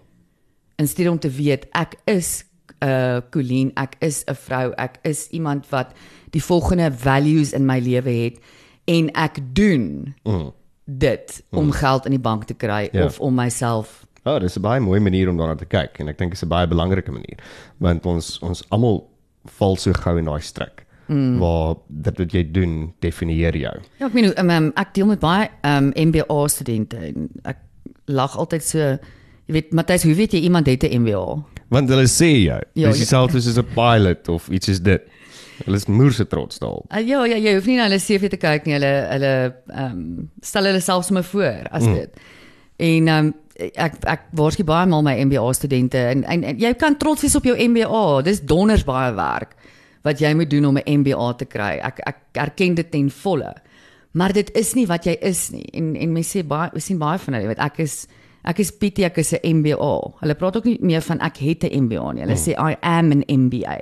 In 0.78 0.86
steede 0.88 1.10
om 1.10 1.18
te 1.18 1.28
weet 1.30 1.66
ek 1.72 1.94
is 2.06 2.44
'n 2.80 2.86
uh, 2.88 3.20
Colleen, 3.30 3.70
ek 3.74 3.96
is 4.00 4.24
'n 4.26 4.34
vrou, 4.34 4.72
ek 4.76 4.98
is 5.02 5.28
iemand 5.30 5.68
wat 5.70 5.92
die 6.30 6.42
volgende 6.42 6.92
values 6.92 7.52
in 7.52 7.66
my 7.66 7.78
lewe 7.80 8.10
het 8.10 8.38
en 8.86 9.10
ek 9.12 9.38
doen 9.54 10.14
Mm. 10.24 10.52
dit 10.84 11.42
om 11.50 11.70
geld 11.72 12.04
in 12.04 12.10
die 12.12 12.20
bank 12.20 12.44
te 12.44 12.54
kry 12.54 12.88
Ja. 12.92 13.04
of 13.04 13.20
om 13.20 13.34
myself 13.34 14.06
Ja, 14.24 14.34
oh, 14.34 14.40
dis 14.40 14.56
'n 14.56 14.60
baie 14.62 14.80
mooi 14.80 15.00
manier 15.00 15.28
om 15.28 15.36
daarna 15.36 15.54
te 15.56 15.64
kyk 15.66 15.98
en 16.00 16.08
ek 16.08 16.18
dink 16.18 16.30
dit 16.30 16.38
is 16.38 16.44
'n 16.44 16.48
baie 16.48 16.66
belangrike 16.68 17.10
manier 17.10 17.38
want 17.78 18.06
ons 18.06 18.38
ons 18.42 18.62
almal 18.70 19.08
val 19.44 19.76
so 19.76 19.92
gou 19.92 20.16
in 20.18 20.24
daai 20.24 20.40
struik 20.40 20.84
mm. 21.08 21.38
waar 21.38 21.74
dit 21.88 22.18
wat 22.18 22.32
jy 22.32 22.42
doen 22.52 22.92
definieer 23.00 23.56
jou. 23.56 23.76
Ja, 23.98 24.06
ek 24.06 24.12
meen 24.14 24.32
um, 24.38 24.50
um, 24.50 24.72
ek 24.76 24.94
deel 24.94 25.06
met 25.06 25.20
baie 25.20 25.48
um, 25.66 25.92
MBA 25.96 26.48
studente 26.48 26.96
en 26.96 27.28
ek 27.44 27.56
lag 28.06 28.36
altyd 28.38 28.62
so 28.62 28.78
jy 28.78 29.52
weet 29.56 29.72
Matthys, 29.72 30.02
hoe 30.06 30.14
weet 30.14 30.32
jy 30.32 30.40
iemand 30.46 30.66
het 30.66 30.84
'n 30.84 31.00
MBA? 31.02 31.42
Want 31.70 31.88
hulle 31.88 32.06
sê 32.06 32.30
jou, 32.46 32.60
Ja, 32.74 32.88
dis 32.88 32.98
ja. 32.98 33.04
dieselfde 33.04 33.40
soos 33.40 33.56
'n 33.58 33.66
pilot 33.74 34.28
of 34.28 34.48
iets 34.48 34.68
is 34.68 34.80
dit. 34.80 35.02
Hulle 35.64 35.76
is 35.76 35.86
moerse 35.86 36.26
trots 36.26 36.58
daarop. 36.58 36.86
Uh, 36.92 37.06
ja, 37.06 37.24
ja, 37.24 37.36
jy 37.36 37.54
hoef 37.54 37.66
nie 37.66 37.76
na 37.76 37.82
hulle 37.84 37.98
CV 38.00 38.28
te 38.30 38.36
kyk 38.36 38.64
nie. 38.66 38.74
Hulle 38.78 39.06
hulle 39.10 39.54
ehm 39.68 39.92
um, 39.92 40.30
stel 40.40 40.64
hulle 40.64 40.80
self 40.80 41.04
sommer 41.04 41.24
voor 41.24 41.66
as 41.70 41.84
Mm. 41.84 41.94
dit. 41.94 42.10
En 42.78 43.08
ehm 43.08 43.26
um, 43.26 43.34
ek 43.60 43.98
ek 44.08 44.28
waarskynlik 44.36 44.68
baie 44.68 44.86
maal 44.90 45.02
my 45.02 45.14
MBA 45.24 45.52
studente 45.56 45.98
en, 45.98 46.24
en 46.24 46.44
en 46.44 46.60
jy 46.60 46.72
kan 46.80 46.96
trots 47.00 47.22
wees 47.22 47.36
op 47.36 47.44
jou 47.44 47.56
MBA. 47.56 48.22
Dis 48.26 48.40
donders 48.40 48.84
baie 48.88 49.12
werk 49.16 49.56
wat 50.06 50.20
jy 50.20 50.32
moet 50.34 50.50
doen 50.50 50.64
om 50.70 50.78
'n 50.78 51.00
MBA 51.00 51.32
te 51.32 51.44
kry. 51.44 51.78
Ek 51.82 52.00
ek 52.06 52.18
erken 52.32 52.74
dit 52.74 52.90
ten 52.90 53.10
volle. 53.10 53.54
Maar 54.12 54.32
dit 54.32 54.50
is 54.56 54.74
nie 54.74 54.86
wat 54.86 55.04
jy 55.04 55.16
is 55.20 55.50
nie. 55.50 55.66
En 55.72 55.96
en 55.96 56.12
mense 56.12 56.38
sê 56.38 56.46
baie 56.46 56.70
ons 56.74 56.84
sien 56.84 56.98
baie 56.98 57.18
van 57.18 57.34
hulle, 57.34 57.44
jy 57.44 57.54
weet 57.54 57.64
ek 57.66 57.78
is 57.78 58.06
ek 58.44 58.58
is 58.58 58.70
PT, 58.70 59.04
ek 59.04 59.18
is 59.18 59.32
'n 59.32 59.56
MBA. 59.56 60.12
Hulle 60.20 60.34
praat 60.34 60.56
ook 60.56 60.64
nie 60.64 60.78
meer 60.80 61.02
van 61.02 61.20
ek 61.20 61.36
het 61.36 61.64
'n 61.64 61.84
MBA 61.84 62.12
nie. 62.12 62.22
Hulle 62.22 62.36
sê 62.36 62.52
I 62.56 62.76
am 62.82 63.12
an 63.12 63.24
MBA. 63.28 63.78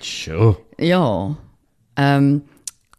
Sure. 0.00 0.56
Ja. 0.78 1.36
Ehm 1.94 2.24
um, 2.24 2.42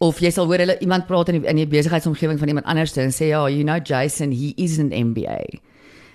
of 0.00 0.20
jy 0.20 0.30
sal 0.30 0.46
hoor 0.46 0.58
hulle 0.58 0.78
iemand 0.80 1.06
praat 1.06 1.28
in 1.28 1.40
die, 1.40 1.48
in 1.48 1.56
die 1.56 1.66
besigheidsomgewing 1.66 2.38
van 2.38 2.48
iemand 2.48 2.66
anders 2.66 2.96
en 2.96 3.12
sê 3.12 3.28
ja, 3.34 3.46
you 3.48 3.62
know 3.62 3.78
Jason, 3.84 4.32
he 4.32 4.54
is 4.56 4.78
an 4.78 4.88
MBA. 4.88 5.60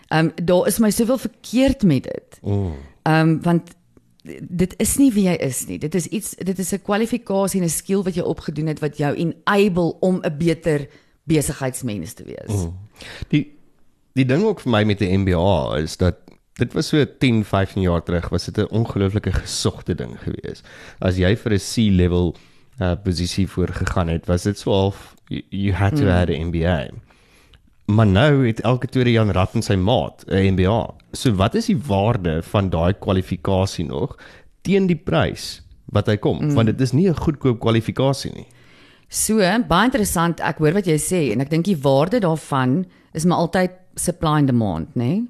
Ehm 0.07 0.25
um, 0.25 0.45
daar 0.45 0.67
is 0.67 0.79
my 0.79 0.89
soveel 0.89 1.17
verkeerd 1.17 1.83
met 1.83 2.03
dit. 2.03 2.39
Mm. 2.41 2.73
Ehm 3.01 3.29
um, 3.29 3.41
want 3.41 3.75
dit 4.41 4.73
is 4.77 4.97
nie 4.97 5.11
wie 5.13 5.27
jy 5.27 5.35
is 5.45 5.65
nie. 5.69 5.77
Dit 5.79 5.95
is 5.95 6.07
iets 6.07 6.35
dit 6.35 6.59
is 6.59 6.73
'n 6.73 6.81
kwalifikasie 6.81 7.59
en 7.61 7.65
'n 7.65 7.69
skill 7.69 8.03
wat 8.03 8.15
jy 8.15 8.21
opgedoen 8.21 8.67
het 8.67 8.79
wat 8.79 8.97
jou 8.97 9.15
enable 9.15 9.99
om 9.99 10.19
'n 10.21 10.37
beter 10.37 10.87
besigheidsmens 11.23 12.13
te 12.13 12.23
wees. 12.23 12.65
Mm. 12.65 12.73
Die 13.27 13.53
die 14.13 14.25
ding 14.25 14.43
ook 14.43 14.59
vir 14.59 14.71
my 14.71 14.83
met 14.83 14.99
die 14.99 15.17
MBA 15.17 15.77
is 15.77 15.97
dat 15.97 16.15
dit 16.53 16.73
was 16.73 16.87
so 16.87 17.05
10, 17.19 17.43
15 17.45 17.81
jaar 17.81 18.03
terug 18.03 18.29
was 18.29 18.45
dit 18.45 18.57
'n 18.57 18.69
ongelooflike 18.69 19.31
gesogte 19.31 19.95
ding 19.95 20.19
geweest. 20.19 20.63
As 20.99 21.17
jy 21.17 21.35
vir 21.35 21.53
'n 21.53 21.59
C-level 21.59 22.35
uh, 22.79 22.95
posisie 23.03 23.47
voorgegaan 23.47 24.07
het, 24.07 24.25
was 24.25 24.43
dit 24.43 24.59
so 24.59 24.71
half 24.71 25.15
you, 25.27 25.41
you 25.49 25.73
had 25.73 25.95
to 25.95 26.03
mm. 26.03 26.09
have 26.09 26.31
'n 26.31 26.47
MBA. 26.47 26.89
Maar 27.85 28.07
nou 28.07 28.47
het 28.47 28.61
elke 28.61 28.87
tweede 28.87 29.11
Jan 29.11 29.31
Rapp 29.31 29.53
en 29.53 29.61
sy 29.61 29.75
maat 29.75 30.23
'n 30.27 30.53
MBA. 30.53 30.93
So 31.11 31.35
wat 31.35 31.55
is 31.55 31.65
die 31.65 31.77
waarde 31.77 32.43
van 32.43 32.69
daai 32.69 32.93
kwalifikasie 32.93 33.85
nog 33.85 34.17
teen 34.61 34.87
die 34.87 34.95
prys 34.95 35.61
wat 35.85 36.07
hy 36.07 36.17
kom? 36.17 36.41
Mm. 36.41 36.53
Want 36.53 36.67
dit 36.67 36.81
is 36.81 36.91
nie 36.91 37.09
'n 37.09 37.15
goedkoop 37.15 37.59
kwalifikasie 37.59 38.31
nie. 38.33 38.47
So, 39.07 39.37
baie 39.67 39.85
interessant. 39.85 40.39
Ek 40.39 40.57
hoor 40.57 40.73
wat 40.73 40.85
jy 40.85 40.97
sê 40.97 41.31
en 41.31 41.41
ek 41.41 41.49
dink 41.49 41.65
die 41.65 41.77
waarde 41.77 42.19
daarvan 42.19 42.85
is 43.13 43.25
maar 43.25 43.37
altyd 43.37 43.71
supply 43.95 44.39
and 44.41 44.47
demand, 44.47 44.95
né? 44.95 45.03
Nee? 45.03 45.27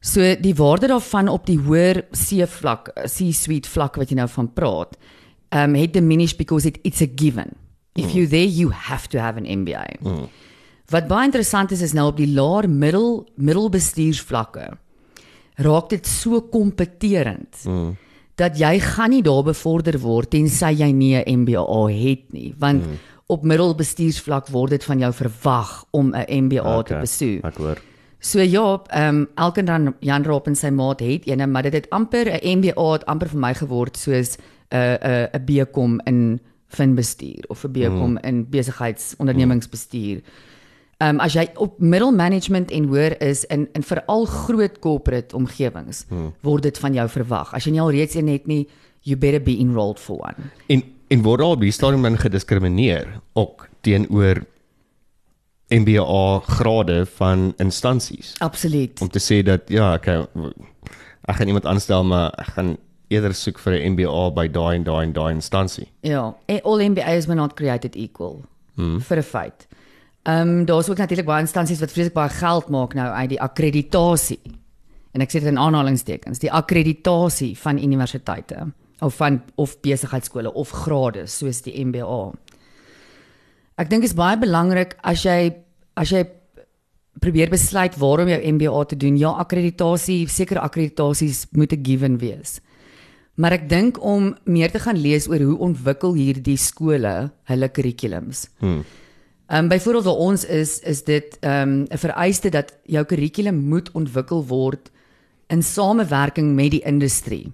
So 0.00 0.20
die 0.20 0.54
waarde 0.54 0.86
daarvan 0.86 1.28
op 1.28 1.46
die 1.46 1.58
hoër 1.58 2.04
C-vlak, 2.12 2.92
C-suite 3.06 3.68
vlak 3.68 3.96
wat 3.96 4.12
jy 4.12 4.16
nou 4.20 4.28
van 4.28 4.52
praat, 4.52 4.96
um 5.50 5.74
het 5.74 5.92
diminished 5.92 6.38
because 6.38 6.68
it, 6.68 6.78
it's 6.82 7.02
a 7.02 7.08
given. 7.16 7.56
If 7.96 8.12
you 8.12 8.26
there 8.26 8.46
you 8.46 8.70
have 8.70 9.08
to 9.08 9.18
have 9.18 9.38
an 9.40 9.46
MBA. 9.46 9.86
Mm. 10.02 10.28
Wat 10.90 11.08
baie 11.08 11.26
interessant 11.26 11.72
is 11.74 11.82
is 11.82 11.92
nou 11.92 12.08
op 12.12 12.16
die 12.16 12.30
laer 12.30 12.68
middel 12.70 13.26
middelbestuursvlakke 13.34 14.76
raak 15.56 15.88
dit 15.90 16.06
so 16.06 16.40
kompeterend. 16.52 17.64
Mm. 17.64 17.96
Dat 18.36 18.58
jy 18.60 18.76
gaan 18.80 19.14
nie 19.14 19.22
daar 19.24 19.42
bevorder 19.46 19.96
word 20.02 20.30
tensy 20.30 20.74
jy 20.76 20.90
nie 20.92 21.16
'n 21.16 21.40
MBA 21.40 21.64
het 21.88 22.32
nie, 22.32 22.54
want 22.58 22.84
mm. 22.84 22.98
op 23.26 23.42
middelbestuursvlak 23.42 24.48
word 24.48 24.70
dit 24.70 24.84
van 24.84 24.98
jou 24.98 25.12
verwag 25.12 25.84
om 25.90 26.14
'n 26.14 26.44
MBA 26.44 26.78
okay. 26.78 26.82
te 26.82 26.94
besoek. 27.00 27.44
Ek 27.44 27.56
hoor. 27.56 27.78
So 28.18 28.40
ja, 28.40 28.82
ehm 28.90 29.16
um, 29.16 29.28
elke 29.34 29.62
dan 29.62 29.94
Jan 30.00 30.24
Raap 30.24 30.46
en 30.46 30.56
sy 30.56 30.68
maat 30.68 31.00
het 31.00 31.26
ene, 31.26 31.46
maar 31.46 31.62
dit 31.62 31.72
het 31.72 31.90
amper 31.90 32.26
'n 32.26 32.58
MBA 32.58 32.92
het 32.92 33.06
amper 33.06 33.28
vir 33.28 33.40
my 33.40 33.54
geword 33.54 33.96
soos 33.96 34.36
'n 34.70 34.98
'n 35.00 35.28
'n 35.32 35.44
BCom 35.44 36.00
in 36.04 36.40
finbestuur 36.68 37.44
of 37.48 37.64
'n 37.64 37.72
BCom 37.72 38.10
mm. 38.10 38.18
in 38.22 38.46
besigheidsondernemingsbestuur. 38.50 40.22
Ehm 40.96 41.14
um, 41.14 41.20
as 41.20 41.34
jy 41.36 41.44
op 41.60 41.74
middelmanagement 41.78 42.70
en 42.72 42.84
hoër 42.88 43.20
is 43.20 43.44
in 43.52 43.68
in 43.76 43.82
veral 43.84 44.24
groot 44.24 44.78
corporate 44.78 45.36
omgewings, 45.36 46.06
mm. 46.08 46.30
word 46.40 46.62
dit 46.62 46.78
van 46.78 46.94
jou 46.96 47.08
verwag. 47.08 47.52
As 47.54 47.66
jy 47.66 47.74
nie 47.74 47.82
al 47.84 47.92
reeds 47.92 48.16
een 48.16 48.30
het 48.32 48.46
nie, 48.46 48.62
you 49.04 49.16
better 49.16 49.42
be 49.42 49.58
enrolled 49.60 50.00
for 50.00 50.22
one. 50.24 50.50
En 50.66 50.82
en 51.08 51.22
word 51.22 51.38
daar 51.38 51.54
op 51.54 51.60
die 51.60 51.70
stadium 51.70 52.02
dan 52.02 52.16
gediskrimineer 52.18 53.20
ook 53.32 53.68
teenoor 53.80 54.40
MBA 55.68 56.40
grade 56.46 57.06
van 57.06 57.52
instansies 57.56 58.34
Absoluut. 58.38 59.00
om 59.00 59.08
te 59.08 59.20
sê 59.20 59.42
dat 59.42 59.68
ja, 59.68 59.94
okay, 59.94 60.26
ek 61.26 61.36
gaan 61.36 61.46
iemand 61.46 61.66
aanstel 61.66 62.04
maar 62.04 62.32
ek 62.38 62.56
gaan 62.56 62.76
eerder 63.08 63.34
soek 63.34 63.58
vir 63.58 63.76
'n 63.78 63.92
MBA 63.92 64.30
by 64.34 64.48
daai 64.48 64.76
en 64.76 64.84
daai 64.84 65.02
en 65.06 65.12
daai 65.12 65.32
instansie. 65.34 65.88
Ja, 66.00 66.34
all 66.64 66.88
MBAs 66.88 67.26
were 67.26 67.38
not 67.38 67.54
created 67.54 67.96
equal. 67.96 68.44
Hmm. 68.74 69.00
vir 69.00 69.18
'n 69.18 69.22
feit. 69.22 69.66
Ehm 70.26 70.48
um, 70.48 70.64
daar's 70.66 70.88
ook 70.90 70.98
natuurlik 70.98 71.26
baie 71.26 71.44
instansies 71.44 71.80
wat 71.80 71.92
vreeslik 71.94 72.14
baie 72.14 72.30
geld 72.34 72.68
maak 72.68 72.94
nou 72.98 73.06
uit 73.14 73.28
die 73.30 73.40
akkreditasie. 73.40 74.40
En 75.14 75.22
ek 75.22 75.30
sê 75.30 75.38
dit 75.38 75.52
in 75.52 75.58
aanhalingstekens, 75.58 76.42
die 76.42 76.50
akkreditasie 76.52 77.52
van 77.58 77.78
universiteite 77.78 78.66
of 79.00 79.14
van 79.20 79.38
of 79.54 79.76
besigheidskole 79.80 80.52
of 80.52 80.70
grade 80.70 81.26
soos 81.30 81.62
die 81.62 81.84
MBA. 81.84 82.32
Ek 83.76 83.90
dink 83.90 84.02
dit 84.02 84.10
is 84.10 84.18
baie 84.18 84.36
belangrik 84.40 84.96
as 85.04 85.22
jy 85.22 85.54
as 85.94 86.10
jy 86.10 86.24
probeer 87.22 87.48
besluit 87.52 87.94
waarom 87.96 88.28
jou 88.28 88.40
MBA 88.52 88.84
te 88.84 88.96
doen. 88.96 89.16
Ja, 89.16 89.30
akkreditasie, 89.40 90.26
sekere 90.28 90.60
akkreditasies 90.60 91.46
moet 91.52 91.72
'n 91.72 91.84
given 91.84 92.18
wees. 92.18 92.60
Maar 93.36 93.52
ek 93.52 93.68
dink 93.68 94.04
om 94.04 94.34
meer 94.44 94.70
te 94.70 94.80
gaan 94.80 94.96
lees 94.96 95.28
oor 95.28 95.40
hoe 95.40 95.58
ontwikkel 95.58 96.14
hierdie 96.14 96.56
skole 96.56 97.30
hulle 97.44 97.68
kurrikulums. 97.68 98.48
Hmm. 98.58 98.84
Ehm 99.46 99.62
um, 99.62 99.68
byvoorbeeld 99.68 100.04
waar 100.04 100.14
ons 100.14 100.44
is 100.44 100.80
is 100.80 101.04
dit 101.04 101.36
ehm 101.40 101.68
um, 101.68 101.86
'n 101.88 101.98
vereiste 101.98 102.48
dat 102.48 102.76
jou 102.84 103.04
kurrikulum 103.04 103.56
moet 103.56 103.90
ontwikkel 103.92 104.46
word 104.46 104.90
in 105.46 105.62
samewerking 105.62 106.54
met 106.54 106.70
die 106.70 106.82
industrie. 106.82 107.52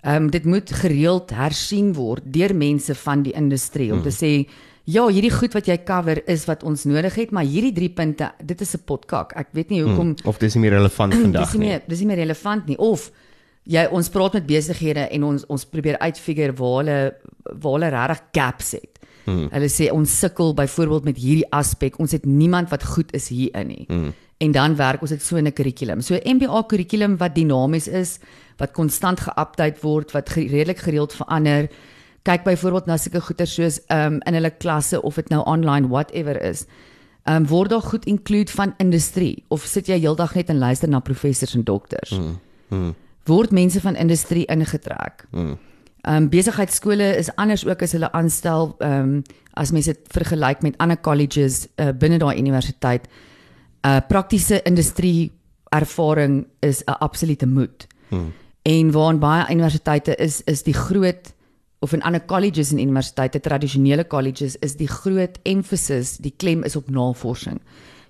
Ehm 0.00 0.22
um, 0.22 0.30
dit 0.30 0.44
moet 0.44 0.72
gereeld 0.72 1.30
hersien 1.30 1.94
word 1.94 2.22
deur 2.24 2.56
mense 2.56 2.94
van 2.94 3.22
die 3.22 3.32
industrie 3.32 3.92
om 3.92 4.02
te 4.02 4.10
sê 4.10 4.50
ja, 4.84 5.06
hierdie 5.08 5.32
goed 5.32 5.54
wat 5.56 5.66
jy 5.66 5.78
cover 5.84 6.20
is 6.28 6.44
wat 6.44 6.62
ons 6.62 6.84
nodig 6.84 7.14
het, 7.14 7.30
maar 7.30 7.46
hierdie 7.48 7.72
drie 7.72 7.88
punte, 7.88 8.32
dit 8.44 8.60
is 8.60 8.74
'n 8.74 8.84
potkak. 8.84 9.32
Ek 9.36 9.48
weet 9.52 9.70
nie 9.70 9.82
hoekom 9.82 10.06
Hmm. 10.06 10.28
Of 10.28 10.38
dis 10.38 10.54
nie 10.54 10.60
meer 10.60 10.72
relevant 10.72 11.12
dis 11.14 11.22
vandag 11.22 11.52
nie 11.52 11.60
nie. 11.60 11.68
meer 11.68 11.82
dis 11.86 11.98
nie 11.98 12.06
meer 12.06 12.16
relevant 12.16 12.66
nie 12.66 12.78
of 12.78 13.10
jy 13.64 13.86
ons 13.90 14.08
praat 14.08 14.32
met 14.32 14.46
besighede 14.46 15.08
en 15.10 15.24
ons 15.24 15.46
ons 15.46 15.64
probeer 15.64 15.98
uitfigure 15.98 16.52
waar 16.52 16.76
hulle 16.84 17.14
waar 17.44 17.72
hulle 17.72 17.88
regtig 17.88 18.22
gaps 18.32 18.72
het. 18.72 18.93
Hmm. 19.24 19.48
Hulle 19.52 19.70
sê 19.72 19.90
ons 19.92 20.18
sukkel 20.18 20.54
byvoorbeeld 20.54 21.04
met 21.04 21.16
hierdie 21.16 21.48
aspek. 21.50 21.98
Ons 21.98 22.12
het 22.12 22.24
niemand 22.24 22.70
wat 22.70 22.84
goed 22.84 23.12
is 23.16 23.28
hierin 23.28 23.66
nie. 23.66 23.84
Hmm. 23.88 24.12
En 24.44 24.52
dan 24.52 24.76
werk 24.76 25.00
ons 25.00 25.10
dit 25.10 25.22
so 25.22 25.36
in 25.36 25.46
'n 25.46 25.52
kurrikulum. 25.52 26.00
So 26.00 26.14
'n 26.14 26.36
MBA 26.36 26.62
kurrikulum 26.62 27.16
wat 27.16 27.34
dinamies 27.34 27.88
is, 27.88 28.18
wat 28.56 28.72
konstant 28.72 29.20
ge-update 29.20 29.80
word, 29.80 30.12
wat 30.12 30.28
redelik 30.28 30.78
gereeld 30.78 31.12
verander. 31.12 31.68
Kyk 32.22 32.42
byvoorbeeld 32.42 32.86
na 32.86 32.96
sulke 32.96 33.20
goeder 33.20 33.46
soos 33.46 33.80
um, 33.88 34.20
in 34.24 34.34
hulle 34.34 34.50
klasse 34.50 35.02
of 35.02 35.14
dit 35.14 35.28
nou 35.28 35.42
online 35.44 35.88
whatever 35.88 36.42
is. 36.42 36.66
Ehm 37.24 37.36
um, 37.36 37.46
word 37.46 37.70
daar 37.70 37.82
goed 37.82 38.04
include 38.04 38.50
van 38.50 38.74
industrie 38.76 39.44
of 39.48 39.62
sit 39.62 39.86
jy 39.86 39.98
heeldag 39.98 40.34
net 40.34 40.48
en 40.48 40.58
luister 40.58 40.88
na 40.88 40.98
professors 40.98 41.54
en 41.54 41.64
dokters? 41.64 42.10
Hmm. 42.10 42.38
Hmm. 42.68 42.94
Word 43.24 43.50
mense 43.50 43.80
van 43.80 43.96
industrie 43.96 44.44
ingetrek? 44.44 45.24
Hmm. 45.30 45.58
Ehm 46.04 46.16
um, 46.22 46.28
besigheidskole 46.28 47.16
is 47.16 47.30
anders 47.40 47.64
ook 47.66 47.82
as 47.82 47.92
hulle 47.96 48.12
aanstel 48.12 48.74
ehm 48.78 48.92
um, 48.92 49.22
as 49.56 49.70
mense 49.72 49.92
dit 49.92 50.12
vergelyk 50.12 50.62
met 50.62 50.76
ander 50.78 51.00
colleges 51.00 51.66
uh, 51.80 51.92
binne 51.96 52.18
daai 52.18 52.38
universiteit. 52.38 53.06
Uh 53.86 54.00
praktiese 54.08 54.62
industrie 54.62 55.32
ervaring 55.72 56.46
is 56.60 56.82
'n 56.84 56.98
absolute 56.98 57.46
moet. 57.46 57.86
Hmm. 58.08 58.32
En 58.62 58.90
waarin 58.90 59.18
baie 59.18 59.54
universiteite 59.54 60.14
is 60.16 60.42
is 60.44 60.62
die 60.62 60.74
groot 60.74 61.32
of 61.78 61.92
in 61.92 62.02
ander 62.02 62.24
colleges 62.24 62.72
en 62.72 62.78
universiteite, 62.78 63.40
tradisionele 63.40 64.06
colleges, 64.06 64.56
is 64.56 64.76
die 64.76 64.88
groot 64.88 65.38
emphasis, 65.42 66.16
die 66.16 66.32
klem 66.36 66.62
is 66.64 66.76
op 66.76 66.90
navorsing. 66.90 67.60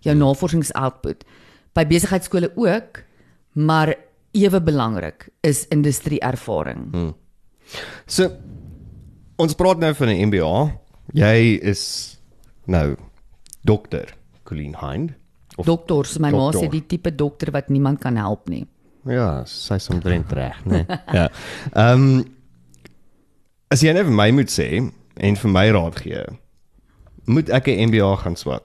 Jou 0.00 0.16
navorsingsoutput. 0.16 1.24
By 1.72 1.86
besigheidskole 1.86 2.52
ook, 2.54 3.02
maar 3.52 3.94
ewe 4.30 4.62
belangrik 4.62 5.28
is 5.40 5.66
industrieervaring. 5.68 6.90
Hmm. 6.90 7.14
So 8.06 8.30
ons 9.38 9.54
praat 9.54 9.78
nou 9.78 9.92
van 9.94 10.08
'n 10.08 10.26
MBA. 10.28 10.78
Jy 11.12 11.58
is 11.62 12.18
nou 12.66 12.96
dokter 13.64 14.14
Colleen 14.44 14.74
Hind. 14.80 15.12
Of- 15.56 15.66
Doktors, 15.66 16.18
my 16.18 16.30
ma 16.30 16.38
dokter. 16.50 16.60
sê 16.66 16.70
die 16.70 16.86
tipe 16.86 17.14
dokter 17.14 17.50
wat 17.52 17.68
niemand 17.68 18.00
kan 18.00 18.16
help 18.16 18.48
nie. 18.48 18.66
Ja, 19.06 19.44
sy 19.44 19.74
is 19.74 19.88
omtrent 19.90 20.32
reg, 20.32 20.64
né? 20.64 20.86
ja. 21.12 21.28
Ehm 21.74 22.18
um, 22.18 22.24
as 23.70 23.80
jy 23.82 23.92
net 23.92 24.06
vir 24.06 24.14
my 24.14 24.30
moet 24.30 24.50
sê 24.50 24.80
en 25.16 25.36
vir 25.36 25.50
my 25.50 25.70
raad 25.70 25.98
gee, 26.00 26.24
moet 27.26 27.50
ek 27.50 27.68
'n 27.68 27.88
MBA 27.88 28.16
gaan 28.16 28.36
swat. 28.36 28.62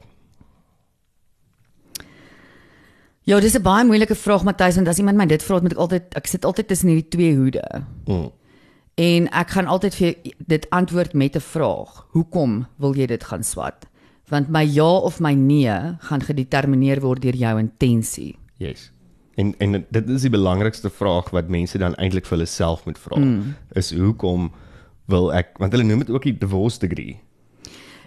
Ja, 3.29 3.39
dis 3.39 3.53
'n 3.55 3.61
baie 3.61 3.85
moeilike 3.85 4.15
vraag 4.15 4.43
Matthys 4.43 4.75
want 4.75 4.87
as 4.87 4.97
iemand 4.97 5.17
my 5.17 5.25
dit 5.25 5.43
vra, 5.43 5.59
moet 5.61 5.71
ek 5.73 5.77
altyd 5.77 6.15
ek 6.15 6.27
sit 6.27 6.45
altyd 6.45 6.67
tussen 6.67 6.89
hierdie 6.89 7.09
twee 7.09 7.35
hoede. 7.35 7.63
Mm. 8.07 8.31
En 8.99 9.29
ek 9.31 9.53
gaan 9.55 9.69
altyd 9.71 9.95
vir 9.95 10.15
dit 10.51 10.65
antwoord 10.75 11.13
met 11.13 11.35
'n 11.35 11.39
vraag. 11.39 12.07
Hoekom 12.11 12.67
wil 12.77 12.95
jy 12.95 13.05
dit 13.05 13.23
gaan 13.23 13.43
swat? 13.43 13.87
Want 14.27 14.49
my 14.49 14.63
ja 14.63 14.97
of 14.97 15.19
my 15.19 15.33
nee 15.33 15.95
gaan 15.99 16.21
gedetermineer 16.21 16.99
word 16.99 17.21
deur 17.21 17.35
jou 17.35 17.59
intensie. 17.59 18.35
Yes. 18.57 18.91
En 19.35 19.55
en 19.57 19.85
dit 19.89 20.09
is 20.09 20.21
die 20.21 20.29
belangrikste 20.29 20.89
vraag 20.89 21.29
wat 21.29 21.47
mense 21.47 21.77
dan 21.77 21.95
eintlik 21.95 22.25
vir 22.25 22.37
hulle 22.37 22.45
self 22.45 22.85
moet 22.85 22.99
vra. 22.99 23.17
Mm. 23.17 23.55
Is 23.71 23.93
hoekom 23.93 24.51
wil 25.05 25.33
ek 25.33 25.57
want 25.57 25.71
hulle 25.71 25.83
noem 25.83 25.99
dit 25.99 26.09
ook 26.09 26.23
die 26.23 26.37
divorce 26.37 26.79
degree. 26.79 27.19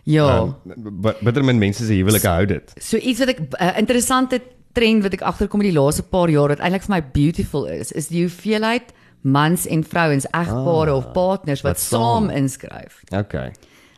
Ja. 0.03 0.41
Um, 0.41 0.55
but 1.01 1.21
bitter 1.21 1.45
min 1.45 1.59
mense 1.59 1.85
sê 1.85 1.95
huwelike 2.03 2.29
hou 2.29 2.47
dit. 2.47 2.73
So 2.77 2.97
iets 2.97 3.19
wat 3.19 3.29
ek 3.29 3.41
'n 3.41 3.49
uh, 3.61 3.79
interessante 3.79 4.41
trend 4.73 5.03
wat 5.03 5.13
ek 5.13 5.23
agterkom 5.23 5.61
in 5.61 5.71
die 5.73 5.81
laaste 5.81 6.03
paar 6.03 6.29
jaar 6.29 6.49
wat 6.49 6.61
eintlik 6.61 6.83
vir 6.83 6.95
my 6.95 7.03
beautiful 7.13 7.65
is, 7.65 7.93
is 7.93 8.09
die 8.09 8.21
hoeveelheid 8.21 8.93
mans 9.23 9.67
en 9.67 9.85
vrouens, 9.85 10.27
egpare 10.31 10.91
ah, 10.91 10.97
of 10.97 11.13
partners 11.13 11.61
wat, 11.63 11.79
saam- 11.81 12.31
inskryf. 12.31 13.01
Okay. 13.15 13.53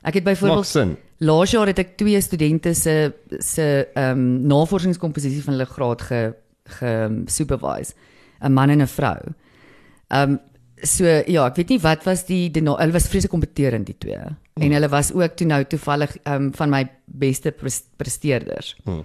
Ek 0.05 0.15
het 0.15 0.25
byvoorbeeld 0.25 0.99
laas 1.25 1.51
jaar 1.55 1.67
het 1.71 1.79
ek 1.81 1.95
twee 1.97 2.21
studente 2.21 2.75
se 2.75 3.13
se 3.39 3.89
ehm 3.95 4.19
um, 4.19 4.47
navorsingskomposisie 4.47 5.43
van 5.45 5.55
hulle 5.57 5.67
graad 5.71 6.03
ge 6.03 6.35
ge 6.65 7.23
supervise, 7.27 7.93
'n 8.41 8.53
man 8.53 8.71
en 8.71 8.83
'n 8.83 8.87
vrou. 8.87 9.21
Ehm 10.09 10.31
um, 10.31 10.41
so 10.83 11.05
ja, 11.27 11.47
ek 11.47 11.57
weet 11.57 11.69
nie 11.69 11.81
wat 11.81 12.05
was 12.05 12.27
die, 12.27 12.51
die 12.51 12.63
na- 12.63 12.77
hulle 12.77 12.93
was 12.93 13.09
vreeslik 13.09 13.31
kompeterend 13.31 13.87
die 13.87 13.97
twee. 13.99 14.19
Hmm. 14.19 14.63
En 14.63 14.73
hulle 14.73 14.89
was 14.89 15.13
ook 15.13 15.37
toe 15.37 15.47
nou 15.47 15.65
toevallig 15.65 16.17
ehm 16.23 16.43
um, 16.43 16.53
van 16.55 16.71
my 16.71 16.89
beste 17.07 17.51
pres- 17.51 17.85
presteerders. 17.97 18.77
Hmm. 18.85 19.05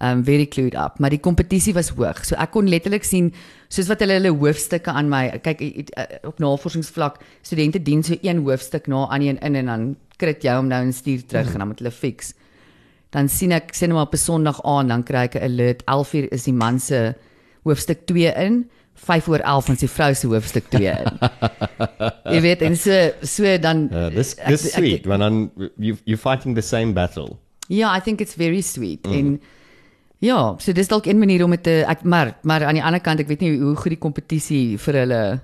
Um 0.00 0.22
very 0.24 0.46
clued 0.46 0.74
up, 0.74 0.98
maar 0.98 1.10
die 1.12 1.20
kompetisie 1.20 1.74
was 1.76 1.90
hoog. 1.92 2.22
So 2.24 2.36
ek 2.40 2.54
kon 2.54 2.68
letterlik 2.72 3.04
sien 3.04 3.34
soos 3.68 3.88
wat 3.90 4.00
hulle 4.00 4.14
hulle 4.16 4.30
hoofstukke 4.32 4.88
aan 4.96 5.10
my 5.12 5.26
kyk 5.44 5.60
eh, 5.60 5.84
eh, 5.92 6.14
op 6.24 6.38
navorsingsvlak, 6.40 7.18
studente 7.42 7.82
dien 7.84 8.00
so 8.02 8.16
een 8.22 8.40
hoofstuk 8.46 8.88
na 8.88 9.06
aan 9.12 9.20
een 9.20 9.38
in 9.44 9.58
en 9.60 9.66
dan 9.66 9.84
kry 10.16 10.32
dit 10.32 10.42
jou 10.48 10.58
om 10.62 10.70
nou 10.70 10.80
en 10.86 10.92
stuur 10.92 11.26
terug 11.26 11.46
mm. 11.46 11.52
en 11.52 11.58
dan 11.58 11.68
moet 11.68 11.82
hulle 11.84 11.92
fix. 11.92 12.32
Dan 13.12 13.28
sien 13.28 13.52
ek 13.52 13.74
sien 13.76 13.92
maar 13.92 14.08
op 14.08 14.14
'n 14.14 14.24
Sondag 14.24 14.62
aan, 14.64 14.88
dan 14.88 15.02
kry 15.02 15.28
ek 15.28 15.34
'n 15.36 15.44
alert 15.44 15.82
11:00 15.84 16.32
is 16.32 16.44
die 16.44 16.56
man 16.56 16.80
se 16.80 17.14
hoofstuk 17.64 18.06
2 18.06 18.32
in, 18.36 18.70
5 18.94 19.28
oor 19.28 19.38
11 19.40 19.68
is 19.68 19.78
die 19.78 19.88
vrou 19.88 20.14
se 20.14 20.26
hoofstuk 20.26 20.68
2 20.70 20.84
in. 20.84 21.18
Jy 22.34 22.40
weet 22.40 22.62
en 22.62 22.76
so 22.76 23.10
so 23.22 23.58
dan 23.58 23.88
Uh, 23.92 24.08
this 24.08 24.34
ek- 24.36 24.46
this 24.48 24.66
ek- 24.66 24.80
sweet 24.80 25.06
when 25.06 25.22
on 25.22 25.50
you 25.76 25.96
you're 26.04 26.20
fighting 26.20 26.54
the 26.54 26.62
same 26.62 26.92
battle. 26.92 27.36
Ja, 27.68 27.96
I 27.96 28.00
think 28.00 28.20
it's 28.20 28.34
very 28.34 28.60
sweet 28.60 29.06
mm. 29.06 29.12
en 29.12 29.40
ja, 30.20 30.56
so 30.58 30.72
dis 30.76 30.88
dalk 30.88 31.06
een 31.06 31.18
manier 31.18 31.44
om 31.44 31.50
dit 31.50 31.62
te 31.62 31.84
ek 31.88 32.02
maar 32.04 32.34
maar 32.42 32.64
aan 32.64 32.74
die 32.74 32.84
ander 32.84 33.00
kant 33.00 33.20
ek 33.20 33.28
weet 33.28 33.40
nie 33.40 33.54
hoe 33.58 33.76
goed 33.76 33.90
die 33.94 33.98
kompetisie 33.98 34.76
vir 34.78 34.94
hulle 34.94 35.40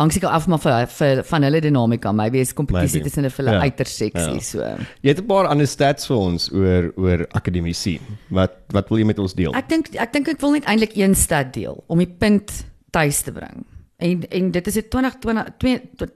hang 0.00 0.12
seker 0.12 0.28
af 0.32 0.46
maar 0.48 0.58
vir, 0.62 0.86
vir 0.86 1.22
van 1.28 1.42
hulle 1.44 1.60
dinamika, 1.60 2.12
maybe 2.12 2.38
is 2.40 2.52
kompetisie 2.56 3.02
tussen 3.02 3.24
hulle 3.28 3.50
Ja. 3.52 3.60
uiters 3.60 3.96
seksie 3.96 4.34
Ja. 4.34 4.40
so. 4.40 4.58
Jy 5.02 5.08
het 5.10 5.18
'n 5.20 5.26
paar 5.26 5.46
ander 5.46 5.66
stats 5.66 6.06
vir 6.06 6.16
ons 6.16 6.50
oor 6.52 6.92
oor 6.96 7.26
akademisie. 7.32 8.00
Wat 8.30 8.52
wat 8.72 8.88
wil 8.88 8.98
jy 8.98 9.04
met 9.04 9.18
ons 9.18 9.34
deel? 9.34 9.52
Ek 9.54 9.68
dink 9.68 9.94
ek 9.94 10.12
dink 10.12 10.28
ek 10.28 10.40
wil 10.40 10.52
net 10.52 10.64
eintlik 10.64 10.96
een 10.96 11.14
stad 11.14 11.52
deel 11.52 11.84
om 11.88 11.98
die 11.98 12.06
punt 12.18 12.64
tuis 12.90 13.22
te 13.22 13.32
bring. 13.32 13.64
En 13.98 14.22
en 14.30 14.50
dit 14.50 14.66
is 14.66 14.76
'n 14.76 14.88
2020 14.88 15.46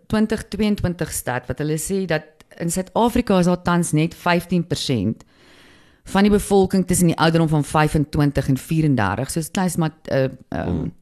2022 0.06 1.12
stad 1.12 1.46
wat 1.46 1.58
hulle 1.58 1.76
sê 1.78 2.04
dat 2.06 2.24
in 2.60 2.70
Suid-Afrika 2.70 3.38
is 3.38 3.46
daar 3.46 3.62
tans 3.62 3.92
net 3.92 4.14
15% 4.14 5.24
van 6.04 6.26
die 6.26 6.32
bevolking 6.32 6.84
tussen 6.86 7.12
die 7.12 7.16
ouderdom 7.16 7.48
van 7.48 7.64
25 7.64 8.48
en 8.48 8.58
34, 8.60 9.30
soos 9.30 9.50
kleins 9.50 9.76
maar 9.80 9.94
uh, 10.12 10.28
um, 10.52 10.92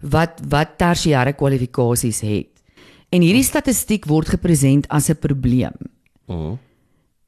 wat 0.00 0.40
wat 0.48 0.78
tersiêre 0.80 1.34
kwalifikasies 1.36 2.22
het. 2.24 2.48
En 3.10 3.24
hierdie 3.24 3.44
statistiek 3.44 4.06
word 4.08 4.32
gepresent 4.32 4.88
as 4.88 5.10
'n 5.10 5.18
probleem. 5.20 5.76
Mhm. 6.26 6.56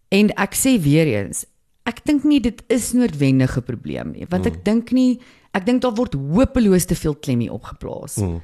En 0.09 0.29
ek 0.37 0.55
sê 0.55 0.81
weer 0.81 1.07
eens, 1.07 1.45
ek 1.85 2.05
dink 2.05 2.25
nie 2.25 2.41
dit 2.41 2.63
is 2.69 2.93
noodwendig 2.93 3.57
'n 3.57 3.63
probleem 3.63 4.13
nie, 4.13 4.27
want 4.29 4.47
ek 4.47 4.65
dink 4.65 4.93
nie 4.93 5.21
ek 5.53 5.67
dink 5.67 5.83
daar 5.83 5.95
word 5.95 6.15
hopeloos 6.15 6.85
te 6.89 6.97
veel 6.97 7.15
klem 7.15 7.41
hier 7.41 7.53
opgeplaas. 7.53 8.17
Mm. 8.17 8.41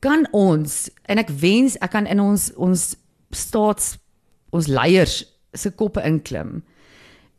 Kan 0.00 0.26
ons 0.32 0.88
en 1.04 1.18
ek 1.18 1.28
wens 1.28 1.76
ek 1.76 1.90
kan 1.90 2.06
in 2.06 2.20
ons 2.20 2.52
ons 2.56 2.96
staats 3.30 3.98
ons 4.50 4.66
leiers 4.66 5.24
se 5.52 5.70
koppe 5.70 6.00
inklim 6.06 6.62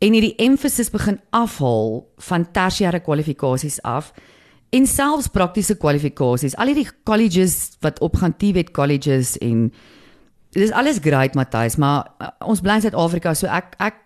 en 0.00 0.16
hierdie 0.16 0.34
emphasis 0.40 0.90
begin 0.90 1.20
afhaal 1.36 2.00
van 2.30 2.46
tersiêre 2.56 3.02
kwalifikasies 3.04 3.80
af 3.84 4.12
en 4.72 4.86
selfs 4.86 5.28
praktiese 5.34 5.74
kwalifikasies. 5.76 6.54
Al 6.56 6.70
hierdie 6.72 6.88
colleges 7.04 7.76
wat 7.84 7.98
opgaan 8.00 8.36
TVET 8.38 8.70
colleges 8.76 9.34
en 9.44 9.72
dis 10.54 10.72
alles 10.74 10.98
great 11.02 11.34
Matthys, 11.38 11.76
maar 11.76 12.06
uh, 12.18 12.30
ons 12.48 12.62
bly 12.62 12.78
in 12.78 12.86
Suid-Afrika, 12.86 13.34
so 13.34 13.50
ek 13.50 13.76
ek 13.78 13.98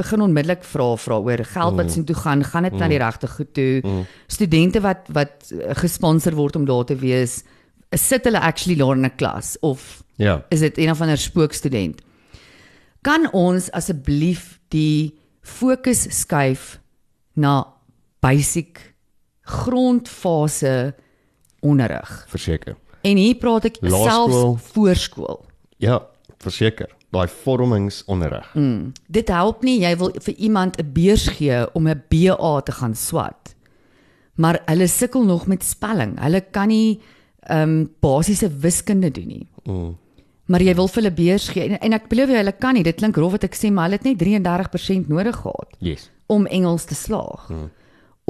begin 0.00 0.24
onmiddellik 0.24 0.64
vra 0.64 0.94
vra 0.96 1.18
oor 1.20 1.44
geld 1.44 1.76
wat 1.76 1.90
sien 1.92 2.04
toe 2.08 2.16
gaan, 2.16 2.44
gaan 2.44 2.64
dit 2.64 2.78
na 2.80 2.88
die 2.88 2.98
regte 3.00 3.28
goed 3.28 3.52
toe. 3.54 4.04
Studente 4.26 4.80
wat 4.80 5.08
wat 5.12 5.50
uh, 5.52 5.74
gesponsor 5.82 6.34
word 6.34 6.56
om 6.56 6.64
daar 6.68 6.84
te 6.88 6.96
wees, 6.96 7.42
sit 7.92 8.24
hulle 8.24 8.40
actually 8.40 8.78
daar 8.80 8.96
in 8.96 9.04
'n 9.04 9.16
klas 9.16 9.56
of 9.60 10.02
Ja. 10.16 10.44
is 10.50 10.60
dit 10.60 10.78
een 10.78 10.90
of 10.90 11.00
ander 11.00 11.18
spookstudent? 11.18 12.00
Kan 13.00 13.32
ons 13.32 13.70
asseblief 13.70 14.58
die 14.68 15.19
fokus 15.58 16.06
skuif 16.20 16.78
na 17.34 17.64
basic 18.22 18.94
grondfase 19.42 20.94
onderrig? 21.60 22.26
Verseker. 22.28 22.76
En 23.02 23.16
hier 23.16 23.36
praat 23.40 23.70
ek 23.70 23.78
Laerskool. 23.80 24.08
selfs 24.08 24.72
voorskool. 24.72 25.44
Ja, 25.80 26.00
verseker. 26.42 26.90
Daai 27.10 27.26
vormingsonderrig. 27.28 28.50
Mm. 28.54 28.92
Dit 29.10 29.28
help 29.32 29.64
nie 29.66 29.80
jy 29.82 29.94
wil 29.98 30.12
vir 30.14 30.34
iemand 30.38 30.78
'n 30.78 30.92
beurs 30.92 31.26
gee 31.28 31.64
om 31.74 31.88
'n 31.88 32.02
BA 32.08 32.60
te 32.60 32.72
gaan 32.72 32.94
swat. 32.94 33.54
Maar 34.34 34.62
hulle 34.66 34.86
sukkel 34.86 35.24
nog 35.24 35.46
met 35.46 35.64
spelling. 35.64 36.20
Hulle 36.20 36.40
kan 36.40 36.68
nie 36.68 37.00
ehm 37.40 37.62
um, 37.62 37.90
basiese 38.00 38.48
wiskunde 38.48 39.10
doen 39.10 39.26
nie. 39.26 39.48
Mm. 39.64 39.96
Maar 40.50 40.64
jy 40.66 40.72
wil 40.74 40.88
vir 40.90 41.02
hulle 41.02 41.12
beurs 41.14 41.48
gee 41.54 41.66
en, 41.68 41.76
en 41.78 41.92
ek 41.94 42.08
belowe 42.10 42.34
jou 42.34 42.40
hulle 42.40 42.52
kan 42.58 42.74
nie. 42.74 42.82
Dit 42.86 42.98
klink 42.98 43.18
rof 43.22 43.36
wat 43.36 43.44
ek 43.46 43.54
sê, 43.58 43.70
maar 43.70 43.86
hulle 43.88 44.00
het 44.00 44.08
net 44.08 44.18
33% 44.18 45.10
nodig 45.12 45.36
gehad 45.44 45.76
Yes. 45.78 46.08
om 46.26 46.46
Engels 46.50 46.84
te 46.90 46.94
slaag. 46.98 47.46
Hmm. 47.48 47.68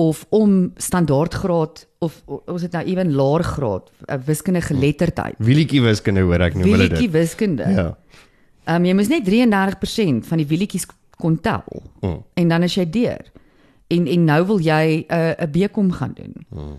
Of 0.01 0.25
om 0.33 0.73
standaardgraad 0.81 1.87
of 2.01 2.23
ons 2.29 2.63
het 2.63 2.73
nou 2.73 2.85
ewen 2.89 3.13
laer 3.17 3.43
graad, 3.45 3.91
'n 4.09 4.23
wiskunde 4.27 4.61
geletterdheid. 4.61 5.35
Wieletjie 5.39 5.81
wiskunde 5.83 6.21
hoor 6.21 6.41
ek 6.41 6.55
noem 6.55 6.73
hulle 6.73 6.89
dit. 6.89 7.11
wiskunde. 7.11 7.65
Ja. 7.69 7.97
Ehm 8.65 8.77
um, 8.77 8.85
jy 8.85 8.95
moes 8.95 9.09
net 9.09 9.25
33% 9.25 10.27
van 10.29 10.39
die 10.39 10.47
wielietjies 10.47 10.87
kon 11.17 11.41
tel. 11.41 11.65
Mm. 12.01 12.23
En 12.35 12.49
dan 12.49 12.63
is 12.63 12.75
jy 12.75 12.91
deur. 12.91 13.25
En 13.89 14.07
en 14.07 14.25
nou 14.25 14.47
wil 14.47 14.59
jy 14.61 15.05
'n 15.09 15.15
uh, 15.15 15.33
'n 15.41 15.51
BCom 15.51 15.93
gaan 15.93 16.13
doen. 16.15 16.35
Ehm 16.53 16.77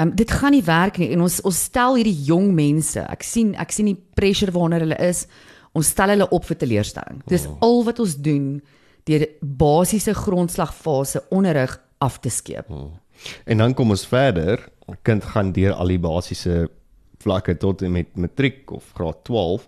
um, 0.00 0.14
dit 0.16 0.30
gaan 0.30 0.54
nie 0.56 0.64
werk 0.64 0.98
nie 0.98 1.10
en 1.14 1.24
ons 1.26 1.40
ons 1.46 1.62
stel 1.68 1.98
hierdie 2.00 2.16
jong 2.26 2.50
mense. 2.56 3.00
Ek 3.00 3.24
sien 3.26 3.54
ek 3.60 3.72
sien 3.74 3.90
die 3.90 3.98
pressure 4.18 4.52
waaronder 4.54 4.86
hulle 4.86 4.98
is. 5.04 5.26
Ons 5.76 5.92
stel 5.94 6.14
hulle 6.14 6.28
op 6.34 6.48
vir 6.48 6.58
teleurstelling. 6.58 7.22
Dis 7.30 7.46
al 7.60 7.84
wat 7.86 8.00
ons 8.02 8.16
doen 8.18 8.60
deur 9.08 9.26
basiese 9.40 10.14
grondslagfase 10.14 11.22
onderrig 11.30 11.76
af 11.98 12.18
te 12.20 12.30
skeep. 12.30 12.68
En 13.46 13.62
dan 13.62 13.74
kom 13.74 13.90
ons 13.90 14.06
verder. 14.06 14.68
'n 14.88 14.98
Kind 15.02 15.24
gaan 15.24 15.52
deur 15.52 15.72
al 15.72 15.86
die 15.86 15.98
basiese 15.98 16.68
vlakke 17.22 17.56
tot 17.56 17.82
en 17.82 17.92
met 17.92 18.16
matriek 18.16 18.70
of 18.70 18.92
graad 18.94 19.24
12 19.24 19.66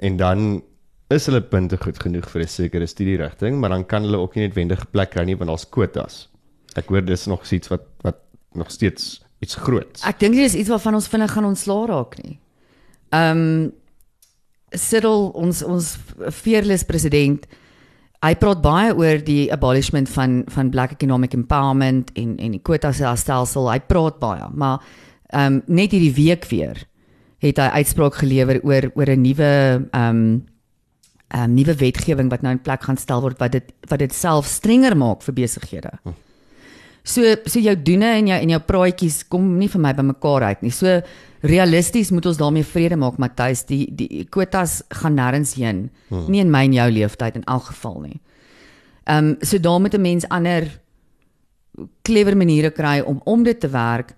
en 0.00 0.16
dan 0.16 0.62
is 1.08 1.26
hulle 1.26 1.40
punte 1.40 1.76
goed 1.80 1.98
genoeg 1.98 2.28
vir 2.28 2.42
'n 2.42 2.48
sekere 2.48 2.86
studierigting, 2.86 3.60
maar 3.60 3.70
dan 3.70 3.86
kan 3.86 4.02
hulle 4.02 4.18
ook 4.18 4.34
nie 4.34 4.46
noodwendig 4.46 4.80
'n 4.80 4.90
plek 4.90 5.10
kry 5.10 5.24
nie 5.24 5.36
want 5.36 5.48
daar's 5.48 5.68
kwotas. 5.70 6.28
Ek 6.76 6.88
hoor 6.88 7.04
dis 7.04 7.26
nog 7.26 7.50
iets 7.50 7.68
wat 7.68 7.82
wat 8.02 8.16
nog 8.52 8.70
steeds 8.70 9.22
iets 9.40 9.54
groots. 9.54 10.02
Ek 10.06 10.18
dink 10.18 10.34
nie 10.34 10.42
dis 10.42 10.54
iets 10.58 10.68
waarvan 10.72 10.94
ons 10.94 11.08
vinnig 11.08 11.32
gaan 11.32 11.44
ontslaa 11.44 11.86
raak 11.86 12.18
nie. 12.22 12.38
Ehm 13.10 13.44
um, 13.44 13.72
Cyril 14.68 15.30
ons 15.32 15.62
ons 15.64 15.86
fearless 16.28 16.84
president 16.84 17.46
hy 18.24 18.34
praat 18.38 18.60
baie 18.62 18.92
oor 18.98 19.20
die 19.22 19.46
abolishment 19.54 20.10
van 20.10 20.42
van 20.50 20.70
black 20.74 20.96
economic 20.96 21.36
empowerment 21.36 22.10
en 22.18 22.36
en 22.36 22.56
die 22.56 22.62
quota 22.62 22.92
stelsel. 22.92 23.70
Hy 23.70 23.80
praat 23.86 24.18
baie, 24.22 24.50
maar 24.54 24.82
ehm 25.32 25.58
um, 25.58 25.62
net 25.66 25.92
hierdie 25.92 26.14
week 26.16 26.48
weer 26.50 26.84
het 27.38 27.58
hy 27.60 27.82
uitspraak 27.82 28.18
gelewer 28.18 28.60
oor 28.64 28.90
oor 28.94 29.10
'n 29.14 29.22
nuwe 29.22 29.50
ehm 29.92 30.08
um, 30.08 30.46
ehm 31.28 31.44
um, 31.44 31.54
nuwe 31.54 31.74
wetgewing 31.74 32.30
wat 32.30 32.42
nou 32.42 32.52
in 32.52 32.62
plek 32.62 32.82
gaan 32.82 32.96
stel 32.96 33.20
word 33.20 33.38
wat 33.38 33.52
dit 33.52 33.72
wat 33.88 33.98
dit 33.98 34.14
self 34.14 34.46
strenger 34.46 34.96
maak 34.96 35.22
vir 35.22 35.34
besighede. 35.34 35.92
So 37.08 37.24
so 37.48 37.60
jou 37.64 37.74
doene 37.82 38.10
en 38.18 38.28
jou 38.28 38.38
en 38.38 38.50
jou 38.52 38.60
praatjies 38.68 39.22
kom 39.32 39.54
nie 39.58 39.70
vir 39.72 39.80
my 39.80 39.94
bymekaar 39.96 40.50
uit 40.50 40.66
nie. 40.66 40.72
So 40.74 41.00
realisties 41.48 42.10
moet 42.12 42.26
ons 42.28 42.40
daarmee 42.40 42.66
vrede 42.66 42.98
maak 43.00 43.16
Matthys. 43.22 43.64
Die 43.68 43.86
die 43.88 44.26
kwotas 44.28 44.82
gaan 45.00 45.16
nêrens 45.16 45.54
heen. 45.56 45.88
Hmm. 46.08 46.26
Nie 46.28 46.44
in 46.44 46.52
my 46.52 46.66
en 46.68 46.76
jou 46.76 46.90
leeftyd 46.98 47.40
in 47.40 47.46
elk 47.48 47.70
geval 47.72 48.02
nie. 48.04 48.20
Ehm 49.08 49.32
um, 49.32 49.36
so 49.40 49.58
daar 49.58 49.80
moet 49.80 49.94
'n 49.94 50.00
mens 50.00 50.28
ander 50.28 50.68
clever 52.02 52.36
maniere 52.36 52.70
kry 52.70 53.00
om 53.00 53.20
om 53.24 53.42
dit 53.42 53.60
te 53.60 53.68
werk 53.68 54.14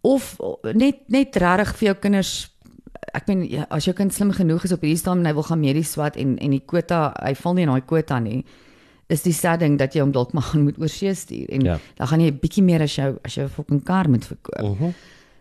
of 0.00 0.36
net 0.74 0.96
net 1.06 1.36
regtig 1.36 1.76
vir 1.76 1.86
jou 1.86 1.94
kinders 1.94 2.32
ek 3.12 3.28
meen 3.28 3.44
ja, 3.50 3.66
as 3.70 3.86
jou 3.86 3.94
kind 3.96 4.14
slim 4.14 4.32
genoeg 4.32 4.64
is 4.64 4.72
op 4.72 4.84
hierdie 4.84 4.98
stadium 4.98 5.24
en 5.24 5.30
hy 5.30 5.34
wil 5.36 5.46
gaan 5.46 5.60
medies 5.60 5.92
swat 5.92 6.16
en 6.20 6.36
en 6.38 6.54
die 6.54 6.62
kwota 6.66 7.12
hy 7.22 7.34
val 7.38 7.54
nie 7.54 7.66
in 7.66 7.72
daai 7.72 7.86
kwota 7.86 8.18
nie 8.22 8.42
is 9.12 9.22
die 9.22 9.32
sad 9.36 9.60
ding 9.60 9.76
dat 9.78 9.94
jy 9.94 10.00
hom 10.04 10.12
dalk 10.14 10.32
maar 10.32 10.42
gaan 10.50 10.64
moet 10.64 10.78
oorsee 10.80 11.14
stuur 11.14 11.50
en 11.52 11.60
Ja. 11.68 11.78
dan 11.98 12.06
gaan 12.06 12.20
jy 12.20 12.30
'n 12.30 12.38
bietjie 12.40 12.62
meer 12.64 12.82
as 12.82 12.94
jou 12.96 13.18
as 13.24 13.34
jou 13.34 13.48
fucking 13.48 13.84
kar 13.84 14.08
moet 14.08 14.24
verkoop. 14.24 14.62
Uh 14.64 14.80
-huh. 14.80 14.92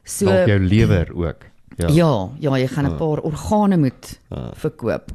So 0.03 0.25
Dalk 0.25 0.47
jou 0.47 0.59
lewer 0.59 1.07
ook. 1.15 1.45
Ja. 1.77 1.87
Ja, 1.87 2.29
ja, 2.39 2.57
jy 2.57 2.67
gaan 2.67 2.85
'n 2.85 2.97
paar 2.97 3.19
organe 3.23 3.77
moet 3.77 4.19
verkoop. 4.55 5.11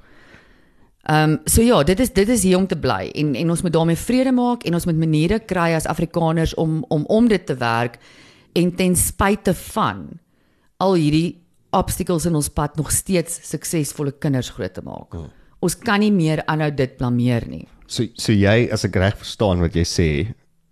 Ehm 1.06 1.30
um, 1.30 1.40
so 1.44 1.62
ja, 1.62 1.82
dit 1.82 2.00
is 2.00 2.12
dit 2.12 2.28
is 2.28 2.42
hier 2.42 2.56
om 2.58 2.66
te 2.66 2.76
bly 2.76 3.10
en 3.14 3.34
en 3.34 3.50
ons 3.50 3.62
moet 3.62 3.72
daarmee 3.72 3.96
vrede 3.96 4.32
maak 4.32 4.64
en 4.64 4.74
ons 4.74 4.86
moet 4.86 4.96
maniere 4.98 5.38
kry 5.38 5.74
as 5.74 5.86
Afrikaners 5.86 6.54
om 6.54 6.84
om 6.88 7.04
om 7.06 7.28
dit 7.28 7.46
te 7.46 7.54
werk 7.54 7.98
en 8.52 8.74
ten 8.74 8.96
spyte 8.96 9.54
van 9.54 10.08
al 10.76 10.94
hierdie 10.94 11.36
obstacles 11.70 12.26
in 12.26 12.34
ons 12.34 12.48
pad 12.48 12.76
nog 12.76 12.90
steeds 12.90 13.38
suksesvolle 13.50 14.12
kinders 14.18 14.50
groot 14.50 14.74
te 14.74 14.82
maak. 14.82 15.14
Ons 15.60 15.76
kan 15.78 16.00
nie 16.00 16.12
meer 16.12 16.42
aanhou 16.46 16.70
dit 16.74 16.96
blameer 16.96 17.46
nie. 17.48 17.66
So 17.86 18.06
so 18.14 18.32
jy 18.32 18.68
as 18.72 18.84
ek 18.84 18.96
reg 18.96 19.16
verstaan 19.16 19.60
wat 19.60 19.74
jy 19.74 19.84
sê 19.84 20.10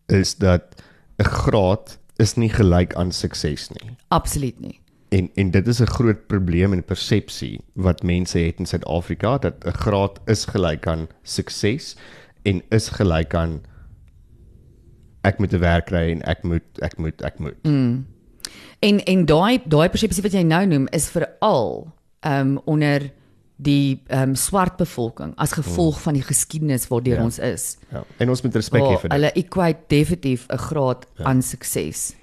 is 0.09 0.35
dat 0.35 0.83
'n 1.18 1.24
graad 1.24 1.98
is 2.18 2.37
nie 2.37 2.48
gelyk 2.50 2.94
aan 2.94 3.12
sukses 3.12 3.70
nie. 3.70 3.96
Absoluut 4.11 4.61
nie. 4.61 4.81
En 5.11 5.31
en 5.35 5.50
dit 5.50 5.66
is 5.66 5.81
'n 5.81 5.87
groot 5.87 6.27
probleem 6.27 6.72
en 6.72 6.83
persepsie 6.83 7.61
wat 7.74 8.03
mense 8.03 8.38
het 8.38 8.59
in 8.59 8.66
Suid-Afrika 8.66 9.38
dat 9.38 9.64
'n 9.64 9.72
graad 9.72 10.20
is 10.27 10.44
gelyk 10.44 10.87
aan 10.87 11.09
sukses 11.22 11.96
en 12.42 12.62
is 12.70 12.88
gelyk 12.88 13.35
aan 13.35 13.62
ek 15.22 15.38
moet 15.38 15.53
'n 15.53 15.61
werk 15.61 15.87
kry 15.87 16.11
en 16.11 16.22
ek 16.22 16.42
moet 16.42 16.66
ek 16.83 16.98
moet 16.98 17.22
ek 17.22 17.38
moet. 17.38 17.62
Mm. 17.62 18.07
En 18.81 19.05
en 19.05 19.27
daai 19.27 19.62
daai 19.64 19.88
persepsie 19.88 20.22
wat 20.22 20.33
jy 20.33 20.42
nou 20.42 20.66
noem 20.66 20.87
is 20.90 21.09
veral 21.09 21.92
ehm 22.20 22.40
um, 22.40 22.61
onder 22.64 23.11
die 23.57 24.03
ehm 24.07 24.29
um, 24.29 24.35
swart 24.35 24.77
bevolking 24.77 25.33
as 25.37 25.53
gevolg 25.53 26.01
van 26.03 26.14
die 26.14 26.23
geskiedenis 26.23 26.88
waardeur 26.88 27.17
Ja. 27.17 27.25
ons 27.25 27.38
is. 27.38 27.77
Ja. 27.93 28.05
En 28.19 28.29
ons 28.29 28.43
moet 28.43 28.55
respek 28.55 28.83
hê 28.83 28.99
vir 29.01 29.09
dit. 29.09 29.12
Hulle 29.12 29.33
equate 29.33 29.81
definitief 29.88 30.47
'n 30.49 30.59
graad 30.59 31.07
ja. 31.17 31.25
aan 31.25 31.43
sukses. 31.43 32.14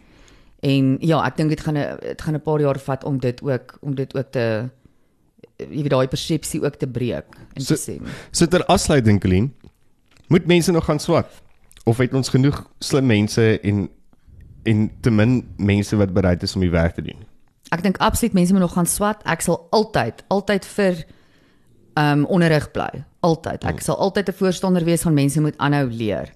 En 0.59 0.97
ja, 0.99 1.23
ek 1.25 1.37
dink 1.37 1.49
dit 1.49 1.61
gaan 1.61 1.77
'n 1.77 1.97
dit 2.01 2.21
gaan 2.21 2.35
'n 2.35 2.41
paar 2.41 2.59
jaar 2.59 2.79
vat 2.79 3.03
om 3.03 3.17
dit 3.19 3.41
ook 3.41 3.77
om 3.81 3.95
dit 3.95 4.15
ook 4.15 4.31
te 4.31 4.69
jy 5.57 5.81
weet 5.85 5.89
daai 5.93 6.07
persepsie 6.07 6.61
ook 6.63 6.75
te 6.75 6.87
breek 6.87 7.25
en 7.53 7.61
So- 7.61 7.75
te 7.75 7.91
sê. 7.91 8.01
So 8.31 8.45
ter 8.45 8.65
afsluiting 8.65 9.21
Colleen, 9.21 9.53
moet 10.27 10.45
mense 10.45 10.71
nog 10.71 10.85
gaan 10.85 10.99
swat 10.99 11.27
of 11.85 11.97
het 11.97 12.13
ons 12.13 12.29
genoeg 12.29 12.67
slim 12.79 13.05
mense 13.05 13.59
en 13.61 13.89
en 14.63 14.91
te 15.01 15.09
min 15.09 15.53
mense 15.57 15.95
wat 15.95 16.13
bereid 16.13 16.43
is 16.43 16.55
om 16.55 16.61
die 16.61 16.69
werk 16.69 16.95
te 16.95 17.01
doen? 17.01 17.17
Ek 17.71 17.81
dink 17.83 17.97
absoluut 17.97 18.33
mense 18.33 18.51
moet 18.51 18.61
nog 18.61 18.73
gaan 18.73 18.85
swat. 18.85 19.23
Ek 19.23 19.41
sal 19.41 19.67
altyd 19.71 20.23
altyd 20.27 20.65
vir 20.65 21.05
um, 21.95 22.25
onderrig 22.25 22.71
bly. 22.71 23.03
Altyd. 23.19 23.63
Ek 23.63 23.81
sal 23.81 23.97
altyd 23.97 24.29
'n 24.29 24.33
voorstander 24.33 24.83
wees 24.83 25.01
van 25.01 25.13
mense 25.13 25.41
moet 25.41 25.57
aanhou 25.57 25.89
leer. 25.89 26.33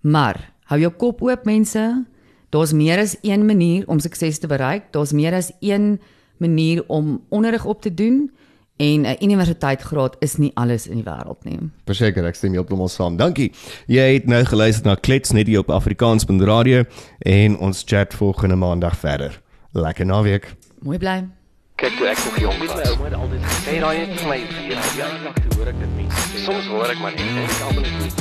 Maar 0.00 0.52
hou 0.64 0.80
jou 0.80 0.92
kop 0.92 1.22
oop 1.22 1.44
mense. 1.44 2.04
Daar's 2.50 2.72
meer 2.72 2.98
as 2.98 3.16
een 3.22 3.46
manier 3.46 3.88
om 3.88 3.98
sukses 3.98 4.38
te 4.38 4.46
bereik. 4.46 4.92
Daar's 4.92 5.12
meer 5.12 5.34
as 5.34 5.52
een 5.60 6.00
manier 6.36 6.84
om 6.86 7.22
onderrig 7.28 7.64
op 7.64 7.82
te 7.82 7.94
doen 7.94 8.30
en 8.76 9.00
'n 9.00 9.16
universiteitsgraad 9.20 10.16
is 10.18 10.36
nie 10.36 10.50
alles 10.54 10.86
in 10.86 10.94
die 10.94 11.04
wêreld 11.04 11.44
nie. 11.44 11.58
Verseker, 11.84 12.24
ek 12.24 12.34
stem 12.34 12.52
heeltemal 12.52 12.88
saam. 12.88 13.16
Dankie. 13.16 13.52
Jy 13.86 14.12
het 14.14 14.26
nou 14.26 14.44
geluister 14.44 14.86
na 14.86 14.94
Klets 14.94 15.30
net 15.30 15.46
hier 15.46 15.58
op 15.58 15.70
Afrikaans.radio 15.70 16.84
en 17.18 17.58
ons 17.58 17.82
chat 17.86 18.14
volgende 18.14 18.56
maandag 18.56 18.96
verder. 18.96 19.40
Lekker 19.72 20.06
naweek. 20.06 20.54
Mooi 20.82 20.98
bly. 20.98 21.41
Kyk 21.82 21.96
toe 21.98 22.06
ek 22.12 22.18
nog 22.24 22.36
jong 22.38 22.58
Weet 22.62 22.74
my 22.74 22.82
was. 22.82 22.90
ouma 22.94 23.04
het 23.08 23.14
altyd 23.18 23.42
gesê, 23.50 23.72
raai 23.82 23.98
net 23.98 24.12
vir 24.20 24.28
my 24.30 24.38
weer. 24.54 24.78
ja, 25.00 25.06
ek 25.34 25.54
hoor 25.56 25.70
ek 25.72 25.78
dit 25.82 25.94
mense 25.96 26.26
sê. 26.30 26.42
Soms 26.46 26.66
hoor 26.70 26.90
ek 26.94 27.00
maar 27.02 27.16
net 27.16 27.26
en 27.26 27.40
ek 27.42 27.62
almal 27.66 27.88
net 27.98 28.20